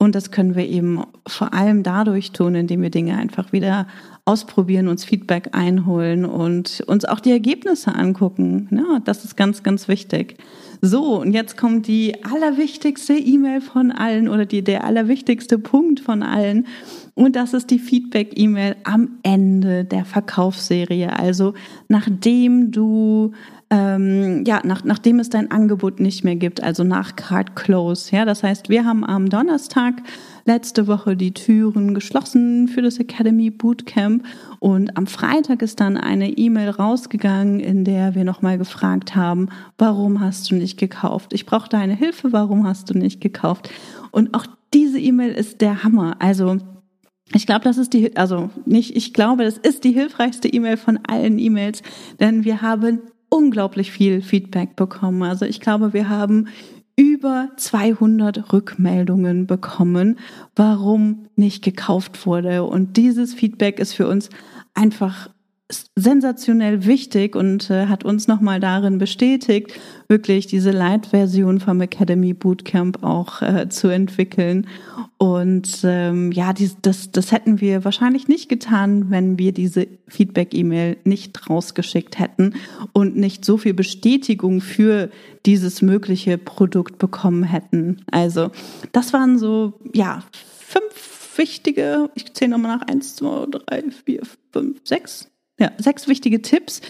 Und 0.05 0.15
das 0.15 0.31
können 0.31 0.55
wir 0.55 0.69
eben 0.69 1.03
vor 1.27 1.55
allem 1.55 1.83
dadurch 1.83 2.33
tun, 2.33 2.55
indem 2.55 2.83
wir 2.83 2.91
Dinge 2.91 3.17
einfach 3.17 3.53
wieder 3.53 3.87
ausprobieren, 4.27 4.87
uns 4.87 5.05
Feedback 5.05 5.49
einholen 5.53 6.27
und 6.27 6.83
uns 6.87 7.07
auch 7.07 7.21
die 7.21 7.31
Ergebnisse 7.31 7.95
angucken. 7.95 8.69
Ja, 8.71 9.01
das 9.03 9.25
ist 9.25 9.35
ganz, 9.35 9.63
ganz 9.63 9.89
wichtig. 9.89 10.37
So, 10.83 11.21
und 11.21 11.33
jetzt 11.33 11.57
kommt 11.57 11.87
die 11.87 12.23
allerwichtigste 12.23 13.15
E-Mail 13.15 13.63
von 13.63 13.91
allen 13.91 14.29
oder 14.29 14.45
die, 14.45 14.63
der 14.63 14.85
allerwichtigste 14.85 15.59
Punkt 15.59 16.01
von 16.01 16.23
allen. 16.23 16.67
Und 17.15 17.35
das 17.35 17.55
ist 17.55 17.71
die 17.71 17.79
Feedback-E-Mail 17.79 18.77
am 18.85 19.19
Ende 19.23 19.87
der 19.87 20.05
Verkaufsserie. 20.05 21.19
Also 21.19 21.55
nachdem 21.89 22.73
du 22.73 23.33
ähm, 23.75 24.45
ja, 24.47 24.61
nach, 24.63 24.85
nachdem 24.85 25.19
es 25.19 25.31
dein 25.31 25.51
Angebot 25.51 25.99
nicht 25.99 26.23
mehr 26.23 26.37
gibt, 26.37 26.63
also 26.63 26.85
nach 26.85 27.17
Card 27.17 27.57
Close. 27.57 28.15
Ja, 28.15 28.25
das 28.25 28.45
heißt, 28.45 28.69
wir 28.69 28.85
haben 28.85 29.05
am 29.05 29.29
Donnerstag 29.29 29.95
letzte 30.45 30.87
Woche 30.87 31.17
die 31.17 31.35
Türen 31.35 31.93
geschlossen 31.93 32.69
für 32.69 32.83
das 32.83 32.99
Academy 32.99 33.51
Bootcamp 33.51 34.25
und 34.61 34.97
am 34.97 35.09
Freitag 35.09 35.61
ist 35.61 35.81
dann 35.81 35.97
eine 35.97 36.31
E-Mail 36.31 36.71
rausgegangen, 36.71 37.59
in 37.59 37.85
der 37.85 38.15
wir 38.15 38.23
nochmal 38.23 38.59
gefragt 38.59 39.17
haben, 39.17 39.49
warum 39.77 40.21
hast 40.21 40.53
du 40.53 40.55
nicht 40.55 40.79
gekauft? 40.79 41.33
Ich 41.33 41.45
brauche 41.45 41.69
deine 41.69 41.97
Hilfe, 41.97 42.33
warum 42.33 42.69
hast 42.69 42.91
du 42.91 42.95
nicht 42.97 43.21
gekauft? 43.21 43.71
Und 44.13 44.35
auch 44.35 44.47
diese 44.73 45.01
E-Mail 45.01 45.33
ist 45.33 45.61
der 45.61 45.83
Hammer. 45.83 46.15
Also 46.21 46.59
ich 47.33 47.47
glaube, 47.47 47.65
das 47.65 47.79
ist 47.79 47.93
die, 47.93 48.17
also 48.17 48.51
nicht, 48.67 48.95
ich 48.97 49.15
glaube, 49.15 49.43
das 49.43 49.59
ist 49.59 49.83
die 49.83 49.93
hilfreichste 49.93 50.47
E-Mail 50.47 50.77
von 50.77 51.01
allen 51.09 51.41
E-Mails, 51.41 51.83
denn 52.21 52.45
wir 52.45 52.63
haben 52.63 53.01
unglaublich 53.35 53.91
viel 53.91 54.23
Feedback 54.23 54.77
bekommen. 54.77 55.25
Also 55.25 55.45
ich 55.45 55.61
glaube, 55.61 55.93
wir 55.93 56.09
haben 56.09 56.47
über 56.97 57.49
200 57.57 58.53
Rückmeldungen 58.53 59.49
bekommen, 59.49 60.21
warum 60.55 61.27
nicht 61.35 61.65
gekauft 61.65 62.27
wurde. 62.27 62.63
Und 62.63 62.97
dieses 62.97 63.35
Feedback 63.35 63.81
ist 63.81 63.95
für 63.95 64.07
uns 64.07 64.31
einfach 64.75 65.31
sensationell 65.97 66.87
wichtig 66.87 67.37
und 67.37 67.71
äh, 67.71 67.87
hat 67.87 68.05
uns 68.05 68.29
nochmal 68.29 68.61
darin 68.61 68.99
bestätigt, 68.99 69.73
wirklich 70.09 70.47
diese 70.47 70.71
Light-Version 70.71 71.61
vom 71.61 71.81
Academy 71.81 72.35
Bootcamp 72.35 73.03
auch 73.03 73.43
äh, 73.43 73.69
zu 73.69 73.89
entwickeln. 73.89 74.67
Und 75.19 75.81
ähm, 75.85 76.33
ja, 76.33 76.53
dies, 76.53 76.77
das, 76.83 77.11
das 77.11 77.33
hätten 77.33 77.61
wir 77.61 77.85
wahrscheinlich 77.85 78.29
nicht 78.29 78.49
getan, 78.49 79.11
wenn 79.11 79.39
wir 79.39 79.53
diese 79.53 79.87
Feedback-E-Mail 80.09 80.99
nicht 81.05 81.49
rausgeschickt 81.49 82.19
hätten 82.19 82.55
und 82.93 83.17
nicht 83.17 83.45
so 83.45 83.57
viel 83.57 83.75
Bestätigung 83.75 84.61
für 84.61 85.11
dieses 85.47 85.83
mögliche 85.83 86.37
Produkt 86.37 86.99
bekommen 86.99 87.45
hätten. 87.45 87.99
Also 88.11 88.51
das 88.93 89.13
waren 89.13 89.39
so, 89.39 89.75
ja, 89.93 90.23
fünf 90.59 91.39
wichtige, 91.39 92.11
ich 92.15 92.33
zähle 92.35 92.53
nochmal 92.53 92.79
nach, 92.79 92.87
eins, 92.87 93.17
zwei, 93.17 93.47
drei, 93.51 93.85
vier, 94.05 94.23
fünf, 94.53 94.81
sechs, 94.85 95.31
ja, 95.59 95.71
sechs 95.79 96.09
wichtige 96.09 96.43
Tipps, 96.43 96.81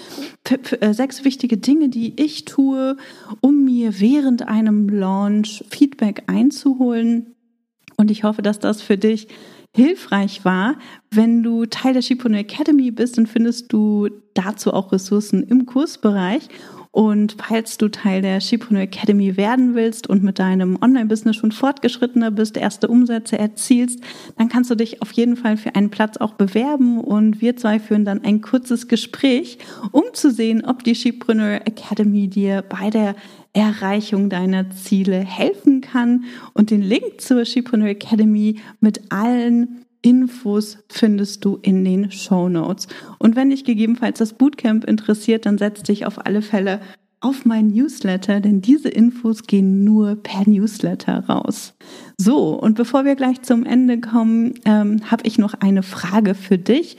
äh, 0.81 0.94
sechs 0.94 1.24
wichtige 1.24 1.59
Dinge, 1.59 1.88
die 1.88 2.20
ich 2.20 2.44
tue, 2.44 2.96
um 3.40 3.64
mir 3.64 4.00
während 4.00 4.48
einem 4.48 4.88
Launch 4.88 5.64
Feedback 5.70 6.24
einzuholen. 6.27 7.35
Und 7.96 8.11
ich 8.11 8.24
hoffe, 8.24 8.42
dass 8.42 8.59
das 8.59 8.81
für 8.83 8.96
dich 8.96 9.29
hilfreich 9.74 10.44
war. 10.44 10.77
Wenn 11.11 11.42
du 11.42 11.66
Teil 11.66 11.94
der 11.94 12.03
Shipone 12.03 12.38
Academy 12.38 12.90
bist, 12.90 13.18
dann 13.18 13.27
findest 13.27 13.72
du 13.72 14.09
dazu 14.35 14.72
auch 14.72 14.92
Ressourcen 14.92 15.42
im 15.42 15.66
Kursbereich. 15.66 16.48
Und 16.94 17.35
falls 17.44 17.76
du 17.76 17.88
Teil 17.88 18.22
der 18.22 18.40
Shipreneur 18.40 18.83
Academy 18.83 19.37
werden 19.37 19.74
willst 19.74 20.09
und 20.09 20.22
mit 20.22 20.38
deinem 20.38 20.78
Online-Business 20.80 21.35
schon 21.35 21.50
fortgeschrittener 21.50 22.30
bist, 22.30 22.57
erste 22.57 22.87
Umsätze 22.87 23.37
erzielst, 23.37 23.98
dann 24.38 24.48
kannst 24.48 24.70
du 24.70 24.76
dich 24.76 25.02
auf 25.02 25.11
jeden 25.11 25.35
Fall 25.35 25.57
für 25.57 25.74
einen 25.74 25.90
Platz 25.90 26.18
auch 26.18 26.35
bewerben 26.35 27.00
und 27.00 27.40
wir 27.40 27.57
zwei 27.57 27.80
führen 27.80 28.04
dann 28.04 28.22
ein 28.22 28.42
kurzes 28.42 28.87
Gespräch, 28.87 29.59
um 29.90 30.04
zu 30.12 30.30
sehen, 30.30 30.64
ob 30.64 30.85
die 30.85 30.94
Shipreneur 30.94 31.62
Academy 31.66 32.28
dir 32.28 32.62
bei 32.62 32.90
der 32.90 33.16
Erreichung 33.54 34.30
deiner 34.30 34.70
Ziele 34.70 35.18
helfen 35.18 35.80
kann. 35.80 36.26
Und 36.52 36.70
den 36.70 36.83
Link 36.83 37.20
zur 37.20 37.44
Shipreneur 37.44 37.88
Academy 37.88 38.61
mit 38.78 39.11
allen 39.11 39.84
Infos 40.05 40.79
findest 40.90 41.45
du 41.47 41.59
in 41.62 41.83
den 41.83 42.11
Show 42.11 42.51
Notes. 42.51 42.88
Und 43.19 43.37
wenn 43.37 43.49
dich 43.49 43.64
gegebenenfalls 43.64 44.19
das 44.19 44.35
Bootcamp 44.35 44.85
interessiert, 44.85 45.47
dann 45.47 45.57
setz 45.57 45.83
dich 45.83 46.05
auf 46.05 46.27
alle 46.27 46.43
Fälle 46.43 46.81
auf 47.21 47.47
mein 47.47 47.69
Newsletter, 47.69 48.40
denn 48.40 48.61
diese 48.61 48.90
Infos 48.90 49.45
gehen 49.45 49.83
nur 49.83 50.17
per 50.17 50.47
Newsletter 50.47 51.25
raus. 51.27 51.73
So, 52.19 52.51
und 52.51 52.75
bevor 52.75 53.07
wir 53.07 53.14
gleich 53.14 53.40
zum 53.40 53.64
Ende 53.64 53.99
kommen, 53.99 54.55
ähm, 54.67 55.11
habe 55.11 55.27
ich 55.27 55.38
noch 55.38 55.55
eine 55.55 55.83
Frage 55.83 56.35
für 56.35 56.59
dich. 56.59 56.99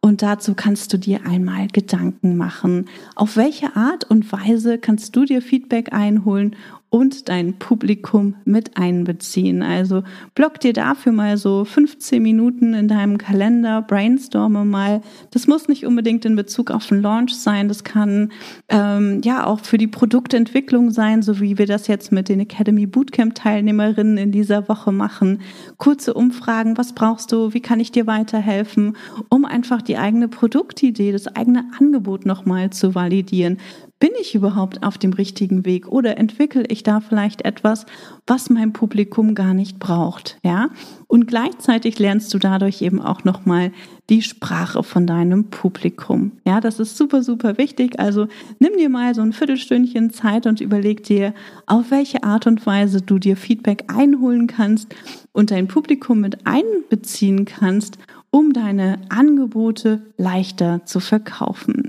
Und 0.00 0.22
dazu 0.22 0.54
kannst 0.54 0.94
du 0.94 0.98
dir 0.98 1.26
einmal 1.26 1.66
Gedanken 1.66 2.38
machen. 2.38 2.86
Auf 3.16 3.36
welche 3.36 3.76
Art 3.76 4.04
und 4.08 4.32
Weise 4.32 4.78
kannst 4.78 5.14
du 5.14 5.24
dir 5.24 5.42
Feedback 5.42 5.92
einholen 5.92 6.56
und 6.88 7.28
dein 7.28 7.58
Publikum 7.58 8.36
mit 8.44 8.76
einbeziehen. 8.76 9.62
Also 9.62 10.02
block 10.34 10.60
dir 10.60 10.72
dafür 10.72 11.12
mal 11.12 11.36
so 11.36 11.64
15 11.64 12.22
Minuten 12.22 12.74
in 12.74 12.88
deinem 12.88 13.18
Kalender, 13.18 13.82
brainstorme 13.82 14.64
mal. 14.64 15.02
Das 15.30 15.46
muss 15.46 15.68
nicht 15.68 15.84
unbedingt 15.84 16.24
in 16.24 16.36
Bezug 16.36 16.70
auf 16.70 16.86
den 16.86 17.02
Launch 17.02 17.34
sein, 17.34 17.68
das 17.68 17.84
kann 17.84 18.30
ähm, 18.68 19.20
ja 19.24 19.46
auch 19.46 19.60
für 19.60 19.78
die 19.78 19.88
Produktentwicklung 19.88 20.90
sein, 20.90 21.22
so 21.22 21.40
wie 21.40 21.58
wir 21.58 21.66
das 21.66 21.86
jetzt 21.88 22.12
mit 22.12 22.28
den 22.28 22.40
Academy 22.40 22.86
Bootcamp 22.86 23.34
Teilnehmerinnen 23.34 24.16
in 24.16 24.32
dieser 24.32 24.68
Woche 24.68 24.92
machen. 24.92 25.40
Kurze 25.76 26.14
Umfragen, 26.14 26.76
was 26.78 26.94
brauchst 26.94 27.32
du, 27.32 27.52
wie 27.52 27.60
kann 27.60 27.80
ich 27.80 27.92
dir 27.92 28.06
weiterhelfen, 28.06 28.96
um 29.28 29.44
einfach 29.44 29.82
die 29.82 29.98
eigene 29.98 30.28
Produktidee, 30.28 31.12
das 31.12 31.26
eigene 31.28 31.64
Angebot 31.78 32.26
nochmal 32.26 32.70
zu 32.70 32.94
validieren. 32.94 33.58
Bin 33.98 34.10
ich 34.20 34.34
überhaupt 34.34 34.82
auf 34.82 34.98
dem 34.98 35.12
richtigen 35.12 35.64
Weg 35.64 35.88
oder 35.88 36.18
entwickle 36.18 36.64
ich 36.68 36.82
da 36.82 37.00
vielleicht 37.00 37.44
etwas, 37.44 37.86
was 38.26 38.50
mein 38.50 38.72
Publikum 38.72 39.34
gar 39.34 39.54
nicht 39.54 39.78
braucht, 39.78 40.38
ja? 40.42 40.68
Und 41.06 41.26
gleichzeitig 41.26 41.98
lernst 41.98 42.34
du 42.34 42.38
dadurch 42.38 42.82
eben 42.82 43.00
auch 43.00 43.24
nochmal 43.24 43.72
die 44.10 44.22
Sprache 44.22 44.82
von 44.82 45.06
deinem 45.06 45.50
Publikum. 45.50 46.32
Ja, 46.44 46.60
das 46.60 46.78
ist 46.78 46.96
super, 46.96 47.22
super 47.22 47.58
wichtig. 47.58 47.98
Also 47.98 48.26
nimm 48.58 48.76
dir 48.76 48.88
mal 48.88 49.14
so 49.14 49.22
ein 49.22 49.32
Viertelstündchen 49.32 50.10
Zeit 50.10 50.46
und 50.46 50.60
überleg 50.60 51.04
dir, 51.04 51.32
auf 51.66 51.90
welche 51.90 52.22
Art 52.22 52.46
und 52.46 52.66
Weise 52.66 53.00
du 53.02 53.18
dir 53.18 53.36
Feedback 53.36 53.84
einholen 53.86 54.46
kannst 54.46 54.94
und 55.32 55.50
dein 55.50 55.68
Publikum 55.68 56.20
mit 56.20 56.46
einbeziehen 56.46 57.44
kannst, 57.44 57.98
um 58.30 58.52
deine 58.52 59.00
Angebote 59.08 60.02
leichter 60.18 60.84
zu 60.84 61.00
verkaufen. 61.00 61.85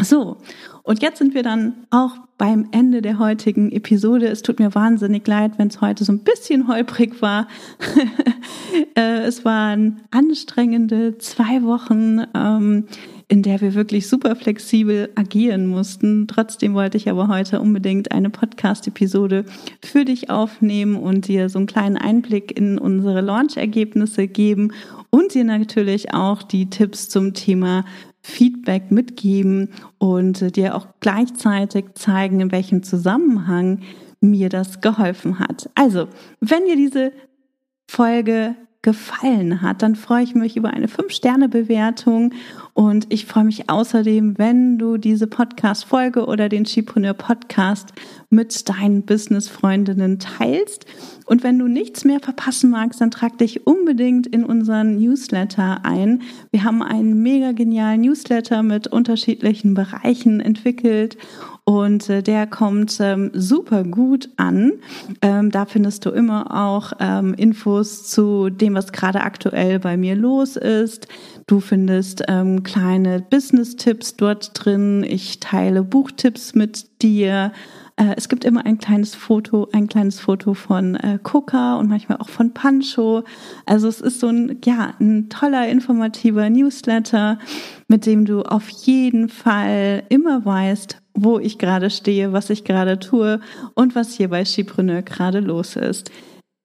So, 0.00 0.36
und 0.84 1.02
jetzt 1.02 1.18
sind 1.18 1.34
wir 1.34 1.42
dann 1.42 1.86
auch 1.90 2.12
beim 2.38 2.68
Ende 2.70 3.02
der 3.02 3.18
heutigen 3.18 3.72
Episode. 3.72 4.28
Es 4.28 4.42
tut 4.42 4.60
mir 4.60 4.74
wahnsinnig 4.74 5.26
leid, 5.26 5.58
wenn 5.58 5.68
es 5.68 5.80
heute 5.80 6.04
so 6.04 6.12
ein 6.12 6.20
bisschen 6.20 6.68
holprig 6.68 7.20
war. 7.22 7.48
Äh, 8.94 9.22
es 9.22 9.44
waren 9.44 10.02
anstrengende 10.10 11.18
zwei 11.18 11.62
Wochen, 11.62 12.22
ähm, 12.34 12.84
in 13.26 13.42
der 13.42 13.60
wir 13.60 13.74
wirklich 13.74 14.08
super 14.08 14.36
flexibel 14.36 15.10
agieren 15.14 15.66
mussten. 15.66 16.26
Trotzdem 16.28 16.74
wollte 16.74 16.96
ich 16.96 17.08
aber 17.08 17.28
heute 17.28 17.60
unbedingt 17.60 18.12
eine 18.12 18.30
Podcast-Episode 18.30 19.44
für 19.82 20.04
dich 20.04 20.30
aufnehmen 20.30 20.96
und 20.96 21.28
dir 21.28 21.48
so 21.48 21.58
einen 21.58 21.66
kleinen 21.66 21.96
Einblick 21.96 22.56
in 22.56 22.78
unsere 22.78 23.20
Launch-Ergebnisse 23.20 24.28
geben 24.28 24.72
und 25.10 25.34
dir 25.34 25.44
natürlich 25.44 26.14
auch 26.14 26.42
die 26.42 26.70
Tipps 26.70 27.08
zum 27.08 27.34
Thema 27.34 27.84
Feedback 28.28 28.90
mitgeben 28.90 29.70
und 29.96 30.42
äh, 30.42 30.50
dir 30.50 30.74
auch 30.74 30.86
gleichzeitig 31.00 31.94
zeigen, 31.94 32.40
in 32.40 32.52
welchem 32.52 32.82
Zusammenhang 32.82 33.80
mir 34.20 34.48
das 34.48 34.80
geholfen 34.80 35.38
hat. 35.38 35.70
Also, 35.74 36.08
wenn 36.40 36.64
dir 36.66 36.76
diese 36.76 37.12
Folge 37.90 38.54
gefallen 38.82 39.60
hat, 39.60 39.82
dann 39.82 39.96
freue 39.96 40.22
ich 40.22 40.34
mich 40.36 40.56
über 40.56 40.70
eine 40.70 40.86
5-Sterne-Bewertung 40.86 42.32
und 42.74 43.06
ich 43.12 43.26
freue 43.26 43.42
mich 43.42 43.68
außerdem, 43.68 44.38
wenn 44.38 44.78
du 44.78 44.98
diese 44.98 45.26
Podcast-Folge 45.26 46.26
oder 46.26 46.48
den 46.48 46.62
Chipreneur 46.62 47.14
Podcast 47.14 47.92
mit 48.30 48.68
deinen 48.68 49.02
Business-Freundinnen 49.04 50.20
teilst. 50.20 50.86
Und 51.26 51.42
wenn 51.42 51.58
du 51.58 51.66
nichts 51.66 52.04
mehr 52.04 52.20
verpassen 52.20 52.70
magst, 52.70 53.00
dann 53.00 53.10
trag 53.10 53.36
dich 53.38 53.66
unbedingt 53.66 54.28
in 54.28 54.44
unseren 54.44 54.96
Newsletter 54.98 55.84
ein. 55.84 56.22
Wir 56.52 56.62
haben 56.62 56.82
einen 56.82 57.20
mega 57.20 57.50
genialen 57.50 58.02
Newsletter 58.02 58.62
mit 58.62 58.86
unterschiedlichen 58.86 59.74
Bereichen 59.74 60.38
entwickelt 60.38 61.18
und 61.68 62.08
äh, 62.08 62.22
der 62.22 62.46
kommt 62.46 62.96
ähm, 62.98 63.30
super 63.34 63.84
gut 63.84 64.30
an. 64.38 64.72
Ähm, 65.20 65.50
da 65.50 65.66
findest 65.66 66.06
du 66.06 66.10
immer 66.10 66.46
auch 66.50 66.94
ähm, 66.98 67.34
Infos 67.34 68.08
zu 68.08 68.48
dem, 68.48 68.72
was 68.72 68.90
gerade 68.90 69.20
aktuell 69.20 69.78
bei 69.78 69.98
mir 69.98 70.16
los 70.16 70.56
ist. 70.56 71.08
Du 71.46 71.60
findest 71.60 72.22
ähm, 72.26 72.62
kleine 72.62 73.20
Business-Tipps 73.20 74.16
dort 74.16 74.52
drin. 74.54 75.04
Ich 75.06 75.40
teile 75.40 75.82
Buchtipps 75.82 76.54
mit 76.54 77.02
dir. 77.02 77.52
Äh, 77.98 78.14
es 78.16 78.28
gibt 78.28 78.44
immer 78.44 78.64
ein 78.64 78.78
kleines 78.78 79.14
Foto, 79.14 79.68
ein 79.72 79.88
kleines 79.88 80.20
Foto 80.20 80.54
von 80.54 80.94
äh, 80.94 81.18
Coca 81.22 81.76
und 81.76 81.88
manchmal 81.88 82.18
auch 82.18 82.28
von 82.28 82.54
Pancho. 82.54 83.24
Also 83.66 83.88
es 83.88 84.00
ist 84.00 84.20
so 84.20 84.28
ein, 84.28 84.58
ja, 84.64 84.94
ein 85.00 85.28
toller, 85.28 85.68
informativer 85.68 86.48
Newsletter, 86.48 87.38
mit 87.88 88.06
dem 88.06 88.24
du 88.24 88.42
auf 88.42 88.68
jeden 88.68 89.28
Fall 89.28 90.04
immer 90.08 90.44
weißt, 90.44 91.02
wo 91.14 91.40
ich 91.40 91.58
gerade 91.58 91.90
stehe, 91.90 92.32
was 92.32 92.50
ich 92.50 92.64
gerade 92.64 93.00
tue 93.00 93.40
und 93.74 93.96
was 93.96 94.12
hier 94.12 94.28
bei 94.28 94.44
Skipreneur 94.44 95.02
gerade 95.02 95.40
los 95.40 95.74
ist. 95.74 96.10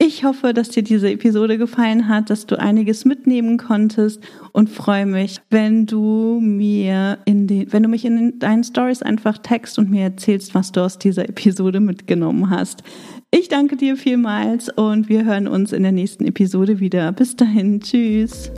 Ich 0.06 0.26
hoffe, 0.26 0.54
dass 0.54 0.68
dir 0.68 0.84
diese 0.84 1.10
Episode 1.10 1.58
gefallen 1.58 2.10
hat, 2.10 2.30
dass 2.30 2.46
du 2.46 2.60
einiges 2.60 3.06
mitnehmen 3.06 3.58
konntest 3.58 4.20
und 4.52 4.70
freue 4.70 5.06
mich, 5.06 5.40
wenn 5.50 5.86
du 5.86 6.42
mir 6.42 7.20
in 7.24 7.48
den, 7.48 7.72
wenn 7.72 7.84
du 7.84 7.90
mich 7.90 8.04
in 8.04 8.38
deinen 8.38 8.66
Stories 8.66 9.02
einfach 9.02 9.38
text 9.38 9.80
und 9.80 9.90
mir 9.90 10.04
erzählst, 10.04 10.54
was 10.56 10.74
du 10.74 10.82
aus 10.82 11.00
dieser 11.00 11.30
Episode 11.30 11.80
mitgenommen 11.80 12.50
hast. 12.50 12.84
Ich 13.32 13.48
danke 13.48 13.78
dir 13.78 13.96
vielmals 13.96 14.68
und 14.68 15.08
wir 15.08 15.24
hören 15.24 15.48
uns 15.48 15.72
in 15.72 15.84
der 15.84 15.94
nächsten 15.94 16.26
Episode 16.26 16.82
wieder. 16.82 17.14
Bis 17.14 17.38
dahin, 17.38 17.80
tschüss. 17.80 18.52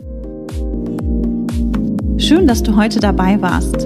Schön, 2.18 2.48
dass 2.48 2.64
du 2.64 2.76
heute 2.76 3.00
dabei 3.00 3.40
warst. 3.40 3.86